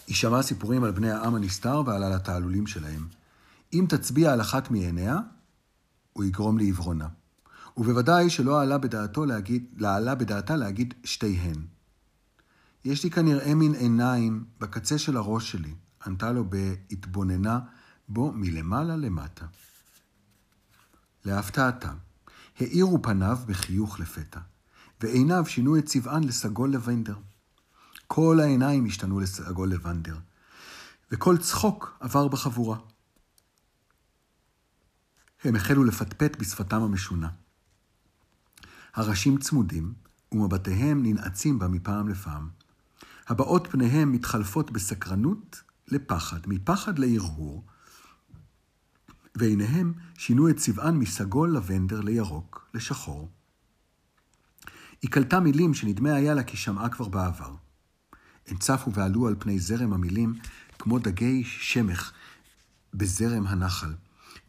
היא 0.07 0.17
שמעה 0.17 0.43
סיפורים 0.43 0.85
על 0.85 0.91
בני 0.91 1.11
העם 1.11 1.35
הנסתר 1.35 1.83
ועל 1.87 2.13
התעלולים 2.13 2.67
שלהם. 2.67 3.09
אם 3.73 3.87
תצביע 3.89 4.33
על 4.33 4.41
אחת 4.41 4.71
מעיניה, 4.71 5.19
הוא 6.14 6.24
יגרום 6.24 6.59
לעברונה. 6.59 7.09
ובוודאי 7.77 8.31
שלא 8.31 8.61
עלה 8.61 8.79
בדעתו 8.79 9.24
להגיד, 9.24 9.83
עלה 9.85 10.14
בדעתה 10.14 10.57
להגיד 10.57 10.94
שתיהן. 11.05 11.66
יש 12.85 13.05
לי 13.05 13.11
כנראה 13.11 13.55
מין 13.55 13.74
עיניים 13.74 14.44
בקצה 14.61 14.98
של 14.98 15.16
הראש 15.16 15.53
שלי, 15.53 15.74
ענתה 16.07 16.33
לו 16.33 16.44
בהתבוננה 16.50 17.61
בו 18.09 18.33
מלמעלה 18.33 18.96
למטה. 18.96 19.46
להפתעתה, 21.24 21.92
האירו 22.59 23.03
פניו 23.03 23.38
בחיוך 23.46 24.00
לפתע, 24.00 24.40
ועיניו 25.00 25.46
שינו 25.46 25.79
את 25.79 25.85
צבען 25.87 26.24
לסגול 26.24 26.72
לבנדר. 26.72 27.16
כל 28.07 28.40
העיניים 28.40 28.87
השתנו 28.87 29.20
לסגול 29.20 29.70
לבנדר, 29.70 30.16
וכל 31.12 31.38
צחוק 31.38 31.96
עבר 32.00 32.29
בחבורה. 32.29 32.77
הם 35.44 35.57
החלו 35.57 35.85
לפטפט 35.85 36.37
בשפתם 36.37 36.83
המשונה. 36.83 37.28
הראשים 38.94 39.38
צמודים, 39.38 39.94
ומבטיהם 40.33 41.02
ננעצים 41.02 41.59
בה 41.59 41.68
מפעם 41.68 42.09
לפעם. 42.09 42.48
הבעות 43.28 43.68
פניהם 43.70 44.12
מתחלפות 44.12 44.70
בסקרנות 44.70 45.62
לפחד, 45.88 46.40
מפחד 46.46 46.98
להרהור, 46.98 47.64
ועיניהם 49.35 49.92
שינו 50.18 50.48
את 50.48 50.57
צבען 50.57 50.96
מסגול 50.96 51.57
לבנדר 51.57 52.00
לירוק, 52.00 52.70
לשחור. 52.74 53.30
היא 55.02 55.11
קלטה 55.11 55.40
מילים 55.40 55.74
שנדמה 55.74 56.14
היה 56.14 56.35
לה 56.35 56.42
כי 56.42 56.57
שמעה 56.57 56.88
כבר 56.88 57.09
בעבר. 57.09 57.54
הן 58.46 58.57
צפו 58.57 58.92
ועלו 58.92 59.28
על 59.28 59.37
פני 59.38 59.59
זרם 59.59 59.92
המילים 59.92 60.35
כמו 60.78 60.98
דגי 60.98 61.44
שמך 61.44 62.12
בזרם 62.94 63.46
הנחל, 63.46 63.94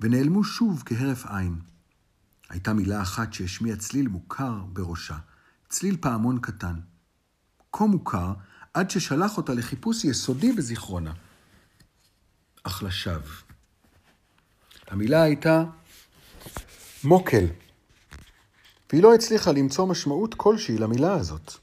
ונעלמו 0.06 0.44
שוב 0.44 0.84
כהרף 0.86 1.26
עין. 1.26 1.60
הייתה 2.50 2.74
מילה 2.74 3.02
אחת 3.02 3.34
שהשמיע 3.34 3.76
צליל 3.76 4.08
מוכר 4.08 4.54
בראשה, 4.74 5.18
צליל 5.70 5.98
פעמון 6.02 6.40
קטן. 6.42 6.76
כה 7.74 7.86
מוכר, 7.86 8.34
עד 8.74 8.90
ששלח 8.90 9.38
אותה 9.38 9.54
לחיפוש 9.54 10.06
יסודי 10.06 10.52
בזיכרונה. 10.52 11.14
אך 12.64 12.84
לשווא. 12.84 13.32
המילה 14.88 15.22
הייתה 15.22 15.64
מוקל, 17.04 17.46
והיא 18.92 19.04
לא 19.04 19.16
הצליחה 19.16 19.52
למצוא 19.52 19.88
משמעות 19.88 20.34
כלשהי 20.34 20.78
למילה 20.78 21.14
הזאת. 21.14 21.54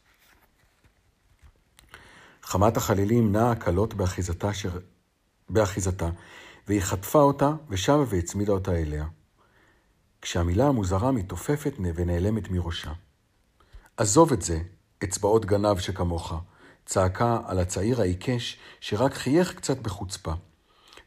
חמת 2.42 2.76
החלילים 2.76 3.32
נעה 3.32 3.54
קלות 3.54 3.94
באחיזתה, 3.94 4.54
ש... 4.54 4.66
באחיזתה, 5.50 6.08
והיא 6.68 6.80
חטפה 6.80 7.18
אותה 7.18 7.52
ושבה 7.68 8.04
והצמידה 8.08 8.52
אותה 8.52 8.72
אליה. 8.76 9.06
כשהמילה 10.22 10.66
המוזרה 10.66 11.12
מתעופפת 11.12 11.72
ונעלמת 11.94 12.50
מראשה. 12.50 12.92
עזוב 13.96 14.32
את 14.32 14.42
זה, 14.42 14.62
אצבעות 15.04 15.44
גנב 15.44 15.78
שכמוך, 15.78 16.34
צעקה 16.86 17.40
על 17.46 17.58
הצעיר 17.58 18.00
העיקש 18.00 18.58
שרק 18.80 19.14
חייך 19.14 19.54
קצת 19.54 19.78
בחוצפה, 19.78 20.32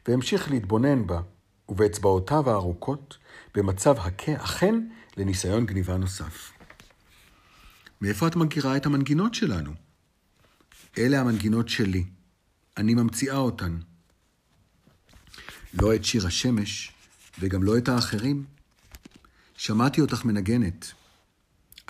והמשיך 0.08 0.50
להתבונן 0.50 1.06
בה, 1.06 1.20
ובאצבעותיו 1.68 2.50
הארוכות, 2.50 3.18
במצב 3.54 3.98
הכה 3.98 4.32
אכן 4.36 4.74
לניסיון 5.16 5.66
גניבה 5.66 5.96
נוסף. 5.96 6.52
מאיפה 8.00 8.26
את 8.26 8.36
מכירה 8.36 8.76
את 8.76 8.86
המנגינות 8.86 9.34
שלנו? 9.34 9.70
אלה 10.98 11.20
המנגינות 11.20 11.68
שלי. 11.68 12.04
אני 12.76 12.94
ממציאה 12.94 13.36
אותן. 13.36 13.78
לא 15.74 15.94
את 15.94 16.04
שיר 16.04 16.26
השמש, 16.26 16.92
וגם 17.38 17.62
לא 17.62 17.78
את 17.78 17.88
האחרים. 17.88 18.44
שמעתי 19.56 20.00
אותך 20.00 20.24
מנגנת. 20.24 20.92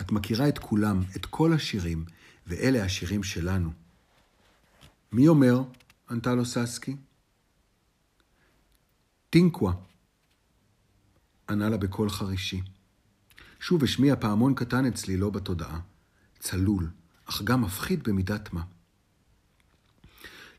את 0.00 0.12
מכירה 0.12 0.48
את 0.48 0.58
כולם, 0.58 1.02
את 1.16 1.26
כל 1.26 1.52
השירים, 1.52 2.04
ואלה 2.46 2.84
השירים 2.84 3.22
שלנו. 3.22 3.72
מי 5.12 5.28
אומר? 5.28 5.62
ענתה 6.10 6.34
לו 6.34 6.44
ססקי. 6.44 6.96
טינקווה, 9.30 9.72
ענה 11.48 11.68
לה 11.68 11.76
בקול 11.76 12.10
חרישי. 12.10 12.62
שוב 13.60 13.84
השמיע 13.84 14.16
פעמון 14.16 14.54
קטן 14.54 14.86
אצלי 14.86 15.16
לא 15.16 15.30
בתודעה, 15.30 15.80
צלול, 16.38 16.90
אך 17.24 17.42
גם 17.42 17.62
מפחיד 17.62 18.02
במידת 18.02 18.52
מה. 18.52 18.62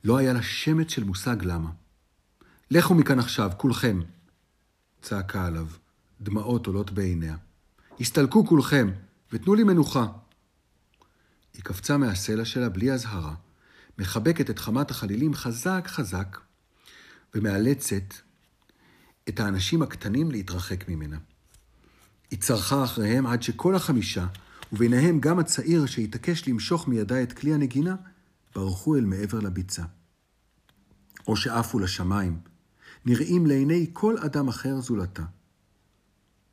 לא 0.04 0.18
היה 0.18 0.34
לה 0.34 0.42
שמץ 0.42 0.92
של 0.92 1.04
מושג 1.04 1.44
למה. 1.44 1.70
לכו 2.72 2.96
מכאן 2.96 3.20
עכשיו, 3.20 3.52
כולכם, 3.58 4.00
צעקה 5.02 5.46
עליו, 5.46 5.68
דמעות 6.22 6.68
עולות 6.68 6.92
בעיניה. 6.92 7.36
הסתלקו 8.00 8.46
כולכם, 8.48 8.92
ותנו 9.32 9.56
לי 9.56 9.64
מנוחה. 9.64 10.08
היא 11.54 11.64
קפצה 11.64 11.98
מהסלע 11.98 12.46
שלה 12.46 12.70
בלי 12.70 12.92
אזהרה, 12.92 13.36
מחבקת 13.98 14.50
את 14.50 14.60
חמת 14.60 14.92
החלילים 14.92 15.34
חזק 15.34 15.84
חזק, 15.88 16.38
ומאלצת 17.36 18.14
את 19.30 19.40
האנשים 19.40 19.82
הקטנים 19.82 20.32
להתרחק 20.32 20.90
ממנה. 20.90 21.18
היא 22.32 22.40
צרחה 22.40 22.84
אחריהם 22.84 23.28
עד 23.28 23.44
שכל 23.44 23.76
החמישה, 23.76 24.28
וביניהם 24.74 25.20
גם 25.20 25.40
הצעיר 25.40 25.86
שהתעקש 25.86 26.48
למשוך 26.48 26.88
מידה 26.88 27.24
את 27.24 27.34
כלי 27.34 27.54
הנגינה, 27.54 27.96
ברחו 28.56 28.96
אל 28.96 29.06
מעבר 29.06 29.40
לביצה. 29.40 29.84
או 31.28 31.36
שעפו 31.36 31.80
לשמיים, 31.80 32.40
נראים 33.08 33.46
לעיני 33.46 33.90
כל 33.94 34.18
אדם 34.18 34.48
אחר 34.48 34.82
זולתה. 34.82 35.24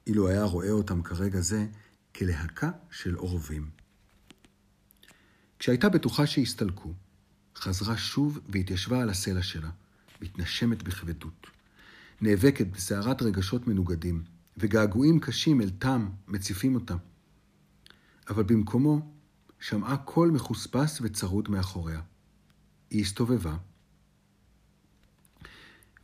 אילו 0.06 0.28
היה 0.28 0.44
רואה 0.44 0.70
אותם 0.70 1.02
כרגע 1.02 1.40
זה 1.40 1.66
כלהקה 2.14 2.70
של 2.90 3.14
עורבים. 3.14 3.70
כשהייתה 5.58 5.88
בטוחה 5.88 6.26
שהסתלקו, 6.26 6.92
חזרה 7.56 7.96
שוב 7.96 8.38
והתיישבה 8.48 9.02
על 9.02 9.08
הסלע 9.10 9.42
שלה, 9.42 9.70
מתנשמת 10.22 10.82
בכבדות. 10.82 11.46
נאבקת 12.20 12.66
בסערת 12.66 13.22
רגשות 13.22 13.66
מנוגדים, 13.66 14.24
וגעגועים 14.56 15.20
קשים 15.20 15.60
אל 15.60 15.70
תם 15.70 16.08
מציפים 16.28 16.74
אותה. 16.74 16.96
אבל 18.28 18.42
במקומו 18.42 19.12
שמעה 19.60 19.96
קול 19.96 20.30
מחוספס 20.30 21.00
וצרוד 21.02 21.50
מאחוריה. 21.50 22.00
היא 22.90 23.00
הסתובבה, 23.02 23.56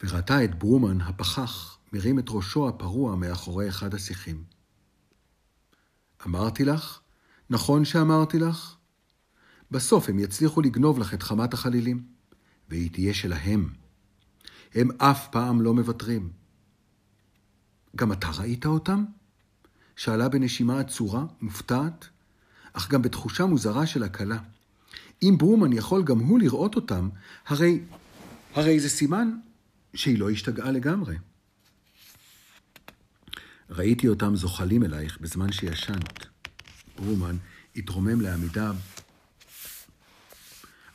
וראתה 0.03 0.45
את 0.45 0.59
ברומן 0.59 1.01
הפחח 1.01 1.79
מרים 1.93 2.19
את 2.19 2.25
ראשו 2.29 2.69
הפרוע 2.69 3.17
מאחורי 3.17 3.69
אחד 3.69 3.95
השיחים. 3.95 4.45
אמרתי 6.27 6.65
לך? 6.65 7.01
נכון 7.51 7.85
שאמרתי 7.85 8.39
לך? 8.39 8.77
בסוף 9.71 10.09
הם 10.09 10.19
יצליחו 10.19 10.61
לגנוב 10.61 10.99
לך 10.99 11.15
את 11.15 11.23
חמת 11.23 11.55
החלילים, 11.55 12.05
והיא 12.69 12.91
תהיה 12.91 13.15
שלהם. 13.15 13.73
הם 14.75 14.89
אף 14.99 15.29
פעם 15.29 15.61
לא 15.61 15.75
מוותרים. 15.75 16.31
גם 17.97 18.13
אתה 18.13 18.29
ראית 18.39 18.67
אותם? 18.67 19.05
שאלה 19.97 20.29
בנשימה 20.29 20.81
עצורה, 20.81 21.25
מופתעת, 21.41 22.09
אך 22.73 22.91
גם 22.91 23.03
בתחושה 23.03 23.47
מוזרה 23.47 23.87
של 23.87 24.03
הקלה. 24.03 24.39
אם 25.23 25.35
ברומן 25.39 25.73
יכול 25.73 26.03
גם 26.03 26.19
הוא 26.19 26.39
לראות 26.39 26.77
אותם, 26.77 27.09
הרי, 27.47 27.81
הרי 28.55 28.81
זה 28.81 28.89
סימן 28.89 29.31
שהיא 29.95 30.19
לא 30.19 30.31
השתגעה 30.31 30.71
לגמרי. 30.71 31.17
ראיתי 33.71 34.09
אותם 34.09 34.37
זוחלים 34.37 34.83
אלייך 34.83 35.19
בזמן 35.21 35.53
שישנת. 35.53 36.27
ברומן 36.97 37.37
התרומם 37.77 38.21
לעמידה 38.21 38.73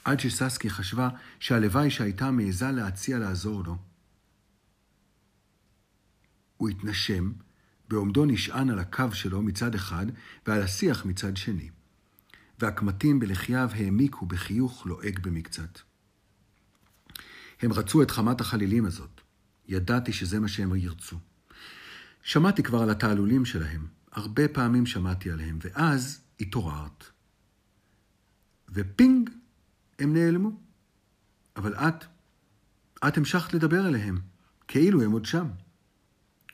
עד 0.03 0.19
שססקי 0.19 0.69
חשבה 0.69 1.09
שהלוואי 1.39 1.89
שהייתה 1.89 2.31
מעיזה 2.31 2.71
להציע 2.71 3.19
לעזור 3.19 3.63
לו. 3.63 3.77
הוא 6.57 6.69
התנשם, 6.69 7.31
בעומדו 7.87 8.25
נשען 8.25 8.69
על 8.69 8.79
הקו 8.79 9.11
שלו 9.13 9.41
מצד 9.41 9.75
אחד 9.75 10.05
ועל 10.47 10.61
השיח 10.61 11.05
מצד 11.05 11.37
שני, 11.37 11.69
והקמטים 12.59 13.19
בלחייו 13.19 13.69
העמיקו 13.73 14.25
בחיוך 14.25 14.85
לועג 14.85 15.19
במקצת. 15.19 15.79
הם 17.65 17.73
רצו 17.73 18.01
את 18.01 18.11
חמת 18.11 18.41
החלילים 18.41 18.85
הזאת. 18.85 19.21
ידעתי 19.67 20.13
שזה 20.13 20.39
מה 20.39 20.47
שהם 20.47 20.75
ירצו. 20.75 21.17
שמעתי 22.23 22.63
כבר 22.63 22.81
על 22.81 22.89
התעלולים 22.89 23.45
שלהם, 23.45 23.87
הרבה 24.11 24.47
פעמים 24.47 24.85
שמעתי 24.85 25.31
עליהם, 25.31 25.59
ואז 25.61 26.21
התעוררת. 26.39 27.03
ופינג, 28.69 29.29
הם 29.99 30.13
נעלמו. 30.13 30.51
אבל 31.55 31.75
את, 31.75 32.05
את 33.07 33.17
המשכת 33.17 33.53
לדבר 33.53 33.87
אליהם, 33.87 34.19
כאילו 34.67 35.01
הם 35.01 35.11
עוד 35.11 35.25
שם. 35.25 35.47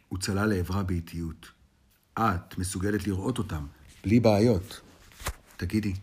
הוא 0.08 0.20
צלל 0.20 0.46
לעברה 0.46 0.84
באיטיות. 0.84 1.52
את 2.20 2.58
מסוגלת 2.58 3.08
לראות 3.08 3.38
אותם, 3.38 3.66
בלי 4.04 4.20
בעיות. 4.20 4.82
תגידי, 5.58 5.94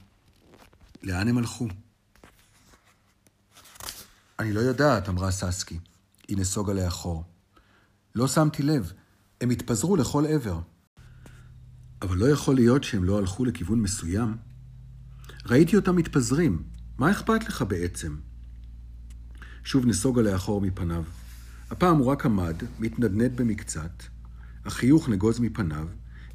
לאן 1.03 1.29
הם 1.29 1.39
הלכו? 1.39 1.69
אני 4.39 4.53
לא 4.53 4.61
יודעת, 4.61 5.09
אמרה 5.09 5.31
ססקי. 5.31 5.79
היא 6.29 6.39
נסוגה 6.39 6.73
לאחור. 6.73 7.25
לא 8.15 8.29
שמתי 8.29 8.63
לב, 8.63 8.93
הם 9.41 9.51
התפזרו 9.51 9.97
לכל 9.97 10.27
עבר. 10.27 10.61
אבל 12.03 12.17
לא 12.17 12.31
יכול 12.31 12.55
להיות 12.55 12.85
שהם 12.85 13.05
לא 13.05 13.19
הלכו 13.19 13.45
לכיוון 13.45 13.81
מסוים. 13.81 14.37
ראיתי 15.47 15.77
אותם 15.77 15.97
מתפזרים, 15.97 16.63
מה 16.99 17.11
אכפת 17.11 17.49
לך 17.49 17.63
בעצם? 17.63 18.17
שוב 19.65 19.87
נסוגה 19.87 20.23
לאחור 20.23 20.61
מפניו. 20.61 21.05
הפעם 21.71 21.97
הוא 21.97 22.07
רק 22.07 22.27
עמד, 22.27 22.57
מתנדנד 22.79 23.37
במקצת, 23.37 24.03
החיוך 24.65 25.09
נגוז 25.09 25.41
מפניו, 25.41 25.89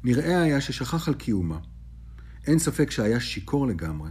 נראה 0.04 0.42
היה 0.42 0.60
ששכח 0.60 1.08
על 1.08 1.14
קיומה. 1.14 1.58
אין 2.46 2.58
ספק 2.58 2.90
שהיה 2.90 3.20
שיכור 3.20 3.66
לגמרי, 3.66 4.10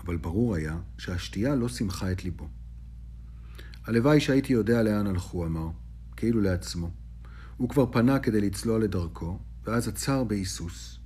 אבל 0.00 0.16
ברור 0.16 0.54
היה 0.54 0.78
שהשתייה 0.98 1.54
לא 1.54 1.68
שמחה 1.68 2.12
את 2.12 2.24
ליבו. 2.24 2.59
הלוואי 3.90 4.20
שהייתי 4.20 4.52
יודע 4.52 4.82
לאן 4.82 5.06
הלכו, 5.06 5.46
אמר, 5.46 5.68
כאילו 6.16 6.40
לעצמו. 6.40 6.90
הוא 7.56 7.68
כבר 7.68 7.92
פנה 7.92 8.18
כדי 8.18 8.40
לצלול 8.40 8.84
לדרכו, 8.84 9.38
ואז 9.64 9.88
עצר 9.88 10.24
בהיסוס. 10.24 10.98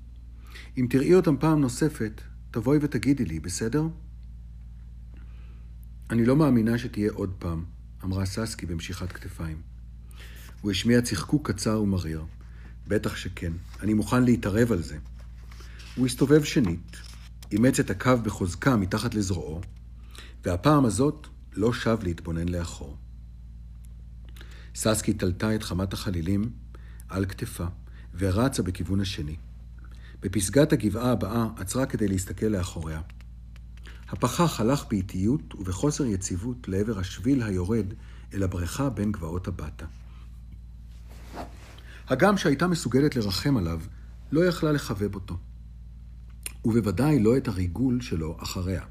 אם 0.76 0.86
תראי 0.90 1.14
אותם 1.14 1.36
פעם 1.36 1.60
נוספת, 1.60 2.20
תבואי 2.50 2.78
ותגידי 2.80 3.24
לי, 3.24 3.40
בסדר? 3.40 3.84
אני 6.10 6.24
לא 6.24 6.36
מאמינה 6.36 6.78
שתהיה 6.78 7.12
עוד 7.12 7.34
פעם, 7.38 7.64
אמרה 8.04 8.26
ססקי 8.26 8.66
במשיכת 8.66 9.12
כתפיים. 9.12 9.62
הוא 10.60 10.70
השמיע 10.70 11.02
צחקוק 11.02 11.50
קצר 11.50 11.82
ומריר. 11.82 12.24
בטח 12.88 13.16
שכן, 13.16 13.52
אני 13.82 13.94
מוכן 13.94 14.24
להתערב 14.24 14.72
על 14.72 14.82
זה. 14.82 14.98
הוא 15.96 16.06
הסתובב 16.06 16.44
שנית, 16.44 16.96
אימץ 17.52 17.80
את 17.80 17.90
הקו 17.90 18.16
בחוזקה 18.22 18.76
מתחת 18.76 19.14
לזרועו, 19.14 19.60
והפעם 20.44 20.84
הזאת 20.84 21.26
לא 21.56 21.72
שב 21.72 21.98
להתבונן 22.02 22.48
לאחור. 22.48 22.96
ססקי 24.74 25.12
תלתה 25.12 25.54
את 25.54 25.62
חמת 25.62 25.92
החלילים 25.92 26.50
על 27.08 27.24
כתפה, 27.26 27.64
ורצה 28.18 28.62
בכיוון 28.62 29.00
השני. 29.00 29.36
בפסגת 30.20 30.72
הגבעה 30.72 31.12
הבאה 31.12 31.46
עצרה 31.56 31.86
כדי 31.86 32.08
להסתכל 32.08 32.46
לאחוריה. 32.46 33.00
הפחח 34.08 34.60
הלך 34.60 34.84
באיטיות 34.90 35.54
ובחוסר 35.54 36.04
יציבות 36.04 36.68
לעבר 36.68 36.98
השביל 36.98 37.42
היורד 37.42 37.86
אל 38.34 38.42
הבריכה 38.42 38.90
בין 38.90 39.12
גבעות 39.12 39.48
הבטה. 39.48 39.86
הגם 42.08 42.36
שהייתה 42.36 42.66
מסוגלת 42.66 43.16
לרחם 43.16 43.56
עליו, 43.56 43.80
לא 44.32 44.44
יכלה 44.44 44.72
לחבב 44.72 45.14
אותו. 45.14 45.36
ובוודאי 46.64 47.18
לא 47.18 47.36
את 47.36 47.48
הריגול 47.48 48.00
שלו 48.00 48.36
אחריה. 48.42 48.82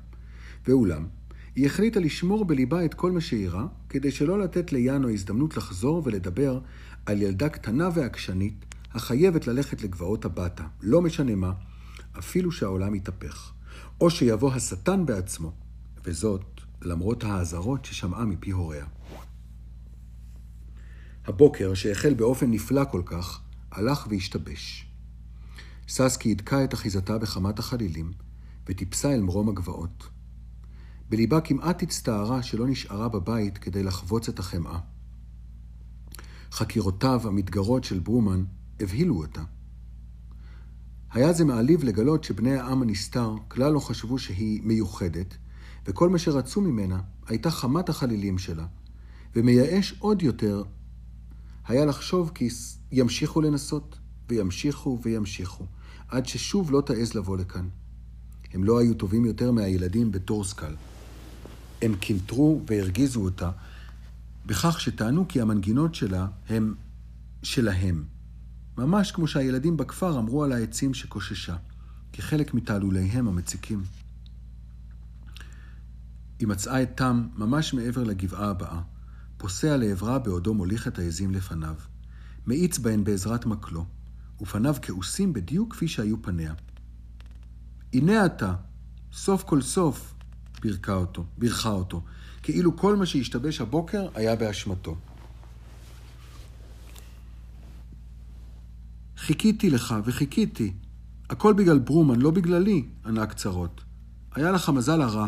ואולם, 0.67 1.07
היא 1.55 1.65
החליטה 1.65 1.99
לשמור 1.99 2.45
בליבה 2.45 2.85
את 2.85 2.93
כל 2.93 3.11
מה 3.11 3.21
שאירע, 3.21 3.65
כדי 3.89 4.11
שלא 4.11 4.39
לתת 4.39 4.71
ליאנו 4.71 5.09
הזדמנות 5.09 5.57
לחזור 5.57 6.01
ולדבר 6.05 6.59
על 7.05 7.21
ילדה 7.21 7.49
קטנה 7.49 7.89
ועקשנית, 7.93 8.65
החייבת 8.91 9.47
ללכת 9.47 9.81
לגבעות 9.81 10.25
הבטה, 10.25 10.67
לא 10.81 11.01
משנה 11.01 11.35
מה, 11.35 11.51
אפילו 12.19 12.51
שהעולם 12.51 12.95
יתהפך. 12.95 13.51
או 14.01 14.09
שיבוא 14.09 14.53
השטן 14.53 15.05
בעצמו, 15.05 15.51
וזאת 16.05 16.61
למרות 16.81 17.23
האזהרות 17.23 17.85
ששמעה 17.85 18.25
מפי 18.25 18.51
הוריה. 18.51 18.85
הבוקר, 21.25 21.73
שהחל 21.73 22.13
באופן 22.13 22.51
נפלא 22.51 22.83
כל 22.91 23.01
כך, 23.05 23.41
הלך 23.71 24.07
והשתבש. 24.09 24.87
ססקי 25.87 26.31
הדקה 26.31 26.63
את 26.63 26.73
אחיזתה 26.73 27.17
בחמת 27.17 27.59
החלילים, 27.59 28.13
וטיפסה 28.67 29.13
אל 29.13 29.21
מרום 29.21 29.49
הגבעות. 29.49 30.12
בליבה 31.13 31.41
כמעט 31.41 31.83
הצטערה 31.83 32.43
שלא 32.43 32.67
נשארה 32.67 33.09
בבית 33.09 33.57
כדי 33.57 33.83
לחבוץ 33.83 34.29
את 34.29 34.39
החמאה. 34.39 34.79
חקירותיו 36.51 37.21
המתגרות 37.27 37.83
של 37.83 37.99
ברומן 37.99 38.43
הבהילו 38.79 39.17
אותה. 39.17 39.43
היה 41.11 41.33
זה 41.33 41.45
מעליב 41.45 41.83
לגלות 41.83 42.23
שבני 42.23 42.55
העם 42.55 42.81
הנסתר 42.81 43.35
כלל 43.47 43.73
לא 43.73 43.79
חשבו 43.79 44.19
שהיא 44.19 44.61
מיוחדת, 44.63 45.37
וכל 45.85 46.09
מה 46.09 46.17
שרצו 46.17 46.61
ממנה 46.61 47.01
הייתה 47.27 47.51
חמת 47.51 47.89
החלילים 47.89 48.37
שלה, 48.37 48.65
ומייאש 49.35 49.95
עוד 49.99 50.21
יותר 50.21 50.63
היה 51.67 51.85
לחשוב 51.85 52.31
כי 52.35 52.49
ימשיכו 52.91 53.41
לנסות, 53.41 53.99
וימשיכו 54.29 54.99
וימשיכו, 55.01 55.65
עד 56.07 56.25
ששוב 56.25 56.71
לא 56.71 56.81
תעז 56.81 57.13
לבוא 57.13 57.37
לכאן. 57.37 57.67
הם 58.53 58.63
לא 58.63 58.79
היו 58.79 58.93
טובים 58.93 59.25
יותר 59.25 59.51
מהילדים 59.51 60.11
בטורסקל. 60.11 60.75
הם 61.83 61.95
קינטרו 61.95 62.61
והרגיזו 62.67 63.23
אותה 63.23 63.51
בכך 64.45 64.81
שטענו 64.81 65.27
כי 65.27 65.41
המנגינות 65.41 65.95
שלה 65.95 66.27
הם 66.49 66.75
שלהם. 67.43 68.05
ממש 68.77 69.11
כמו 69.11 69.27
שהילדים 69.27 69.77
בכפר 69.77 70.19
אמרו 70.19 70.43
על 70.43 70.51
העצים 70.51 70.93
שקוששה, 70.93 71.55
כחלק 72.13 72.53
מתעלוליהם 72.53 73.27
המציקים. 73.27 73.83
היא 76.39 76.47
מצאה 76.47 76.83
את 76.83 76.89
תם 76.95 77.27
ממש 77.35 77.73
מעבר 77.73 78.03
לגבעה 78.03 78.49
הבאה, 78.49 78.81
פוסע 79.37 79.77
לעברה 79.77 80.19
בעודו 80.19 80.53
מוליך 80.53 80.87
את 80.87 80.99
העזים 80.99 81.31
לפניו. 81.31 81.75
מאיץ 82.47 82.77
בהן 82.77 83.03
בעזרת 83.03 83.45
מקלו, 83.45 83.85
ופניו 84.41 84.75
כעוסים 84.81 85.33
בדיוק 85.33 85.73
כפי 85.73 85.87
שהיו 85.87 86.21
פניה. 86.21 86.53
הנה 87.93 88.25
אתה, 88.25 88.55
סוף 89.13 89.43
כל 89.43 89.61
סוף, 89.61 90.12
בירכה 90.63 90.93
אותו, 90.93 91.25
בירכה 91.37 91.69
אותו, 91.69 92.01
כאילו 92.43 92.77
כל 92.77 92.95
מה 92.95 93.05
שהשתבש 93.05 93.61
הבוקר 93.61 94.07
היה 94.15 94.35
באשמתו. 94.35 94.95
חיכיתי 99.17 99.69
לך 99.69 99.95
וחיכיתי. 100.05 100.73
הכל 101.29 101.53
בגלל 101.53 101.79
ברומן, 101.79 102.21
לא 102.21 102.31
בגללי, 102.31 102.85
ענה 103.05 103.25
קצרות. 103.25 103.81
היה 104.35 104.51
לך 104.51 104.69
מזל 104.69 105.01
הרע, 105.01 105.27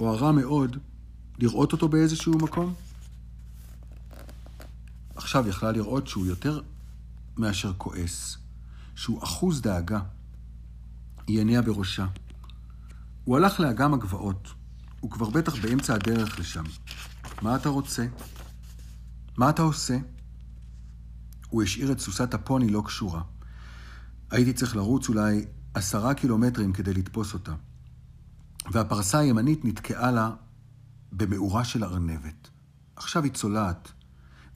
או 0.00 0.08
הרע 0.08 0.32
מאוד, 0.32 0.76
לראות 1.38 1.72
אותו 1.72 1.88
באיזשהו 1.88 2.38
מקום? 2.38 2.74
עכשיו 5.16 5.48
יכלה 5.48 5.72
לראות 5.72 6.06
שהוא 6.06 6.26
יותר 6.26 6.60
מאשר 7.36 7.72
כועס, 7.78 8.38
שהוא 8.94 9.24
אחוז 9.24 9.60
דאגה. 9.60 10.00
היא 11.26 11.40
הניעה 11.40 11.62
בראשה. 11.62 12.06
הוא 13.24 13.36
הלך 13.36 13.60
לאגם 13.60 13.94
הגבעות. 13.94 14.48
הוא 15.00 15.10
כבר 15.10 15.30
בטח 15.30 15.54
באמצע 15.62 15.94
הדרך 15.94 16.38
לשם. 16.38 16.64
מה 17.42 17.56
אתה 17.56 17.68
רוצה? 17.68 18.06
מה 19.36 19.50
אתה 19.50 19.62
עושה? 19.62 19.98
הוא 21.48 21.62
השאיר 21.62 21.92
את 21.92 22.00
סוסת 22.00 22.34
הפוני 22.34 22.70
לא 22.70 22.82
קשורה. 22.86 23.22
הייתי 24.30 24.52
צריך 24.52 24.76
לרוץ 24.76 25.08
אולי 25.08 25.44
עשרה 25.74 26.14
קילומטרים 26.14 26.72
כדי 26.72 26.94
לתפוס 26.94 27.34
אותה. 27.34 27.52
והפרסה 28.72 29.18
הימנית 29.18 29.64
נתקעה 29.64 30.10
לה 30.10 30.30
במאורה 31.12 31.64
של 31.64 31.84
ארנבת. 31.84 32.48
עכשיו 32.96 33.24
היא 33.24 33.32
צולעת, 33.32 33.92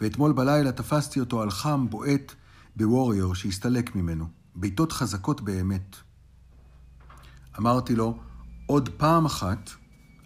ואתמול 0.00 0.32
בלילה 0.32 0.72
תפסתי 0.72 1.20
אותו 1.20 1.42
על 1.42 1.50
חם 1.50 1.86
בועט 1.90 2.32
בווריור 2.76 3.34
שהסתלק 3.34 3.96
ממנו, 3.96 4.26
בעיטות 4.54 4.92
חזקות 4.92 5.40
באמת. 5.40 5.96
אמרתי 7.58 7.94
לו, 7.94 8.18
עוד 8.66 8.88
פעם 8.88 9.24
אחת 9.24 9.70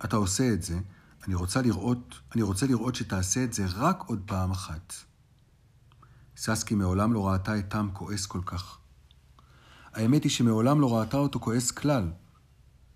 אתה 0.04 0.16
עושה 0.16 0.52
את 0.52 0.62
זה, 0.62 0.78
אני 1.26 1.34
רוצה 1.34 1.62
לראות, 1.62 2.20
אני 2.34 2.42
רוצה 2.42 2.66
לראות 2.66 2.94
שתעשה 2.94 3.44
את 3.44 3.52
זה 3.52 3.66
רק 3.76 4.02
עוד 4.06 4.22
פעם 4.26 4.50
אחת. 4.50 4.94
ססקי 6.36 6.74
מעולם 6.74 7.12
לא 7.12 7.28
ראתה 7.28 7.58
את 7.58 7.70
תם 7.70 7.88
כועס 7.92 8.26
כל 8.26 8.40
כך. 8.46 8.78
האמת 9.92 10.24
היא 10.24 10.30
שמעולם 10.30 10.80
לא 10.80 10.98
ראתה 10.98 11.16
אותו 11.16 11.40
כועס 11.40 11.70
כלל. 11.70 12.10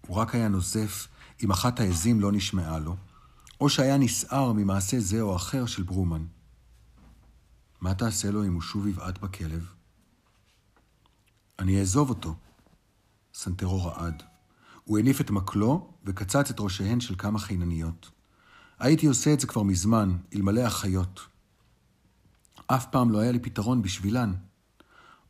הוא 0.07 0.17
רק 0.17 0.35
היה 0.35 0.49
נוזף 0.49 1.09
אם 1.43 1.51
אחת 1.51 1.81
העזים 1.81 2.21
לא 2.21 2.33
נשמעה 2.33 2.79
לו, 2.79 2.97
או 3.61 3.69
שהיה 3.69 3.99
נסער 3.99 4.53
ממעשה 4.53 5.01
זה 5.01 5.21
או 5.21 5.37
אחר 5.37 5.67
של 5.67 5.83
ברומן. 5.83 6.25
מה 7.81 7.95
תעשה 7.95 8.31
לו 8.31 8.45
אם 8.45 8.55
הוא 8.55 8.63
שוב 8.63 8.87
יבעט 8.87 9.19
בכלב? 9.19 9.67
אני 11.59 11.81
אעזוב 11.81 12.09
אותו. 12.09 12.35
סנטרו 13.35 13.85
רעד. 13.85 14.23
הוא 14.93 14.99
הניף 14.99 15.21
את 15.21 15.31
מקלו 15.31 15.91
וקצץ 16.05 16.51
את 16.51 16.61
ראשיהן 16.61 17.01
של 17.01 17.15
כמה 17.19 17.39
חינניות. 17.39 18.11
הייתי 18.79 19.07
עושה 19.07 19.33
את 19.33 19.41
זה 19.41 19.47
כבר 19.47 19.63
מזמן, 19.63 20.17
אלמלא 20.35 20.61
החיות. 20.61 21.21
אף 22.67 22.87
פעם 22.87 23.11
לא 23.11 23.19
היה 23.19 23.33
לי 23.33 23.39
פתרון 23.39 23.83
בשבילן, 23.83 24.33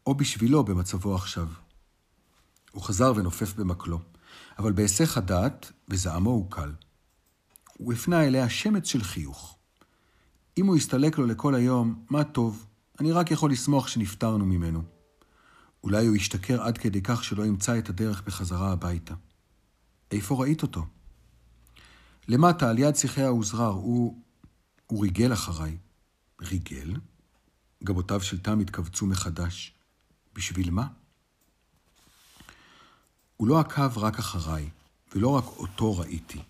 או 0.07 0.15
בשבילו 0.15 0.65
במצבו 0.65 1.15
עכשיו. 1.15 1.49
הוא 2.73 2.83
חזר 2.83 3.13
ונופף 3.17 3.55
במקלו, 3.55 4.01
אבל 4.59 4.73
בהיסח 4.73 5.19
הדעת, 5.19 5.73
וזעמו 5.89 6.31
הוא 6.31 6.51
קל. 6.51 6.73
הוא 7.79 7.93
הפנה 7.93 8.25
אליה 8.25 8.49
שמץ 8.49 8.87
של 8.87 9.03
חיוך. 9.03 9.57
אם 10.59 10.67
הוא 10.67 10.77
יסתלק 10.77 11.19
לו 11.19 11.27
לכל 11.27 11.55
היום, 11.55 12.05
מה 12.11 12.25
טוב, 12.25 12.67
אני 13.01 13.13
רק 13.13 13.31
יכול 13.31 13.51
לשמוח 13.51 13.89
שנפטרנו 13.89 14.47
ממנו. 14.47 14.83
אולי 15.85 16.07
הוא 16.07 16.17
ישתכר 16.17 16.63
עד 16.63 16.79
כדי 16.79 17.03
כך 17.03 17.25
שלא 17.25 17.47
ימצא 17.47 17.79
את 17.79 17.89
הדרך 17.89 18.23
בחזרה 18.23 18.73
הביתה. 18.73 19.15
איפה 20.13 20.35
ראית 20.35 20.63
אותו? 20.63 20.87
למטה, 22.29 22.71
על 22.71 22.79
יד 22.79 22.97
שיחי 22.97 23.23
האוזרר, 23.23 23.73
הוא... 23.73 24.23
הוא 24.87 25.03
ריגל 25.03 25.33
אחריי. 25.33 25.77
ריגל? 26.41 26.95
גבותיו 27.85 28.21
של 28.21 28.39
תם 28.41 28.61
התכווצו 28.61 29.07
מחדש. 29.07 29.75
בשביל 30.35 30.71
מה? 30.71 30.87
הוא 33.37 33.49
לא 33.49 33.61
עקב 33.61 33.99
רק 33.99 34.19
אחריי, 34.19 34.71
ולא 35.15 35.29
רק 35.29 35.45
אותו 35.45 35.99
ראיתי. 35.99 36.43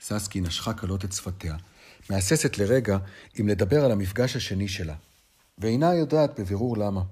ססקי 0.00 0.40
נשכה 0.40 0.74
כלות 0.74 1.04
את 1.04 1.12
שפתיה, 1.12 1.56
מהססת 2.10 2.58
לרגע 2.58 2.98
אם 3.40 3.48
לדבר 3.48 3.84
על 3.84 3.92
המפגש 3.92 4.36
השני 4.36 4.68
שלה, 4.68 4.94
ואינה 5.58 5.94
יודעת 5.94 6.40
בבירור 6.40 6.76
למה. 6.76 7.02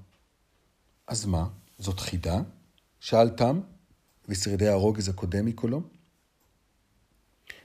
אז 1.09 1.27
מה, 1.27 1.47
זאת 1.79 2.01
חידה? 2.01 2.41
שאל 3.01 3.31
תם, 3.31 3.61
ושרידי 4.29 4.69
הרוגז 4.69 5.09
הקודם 5.09 5.45
מקולו. 5.47 5.83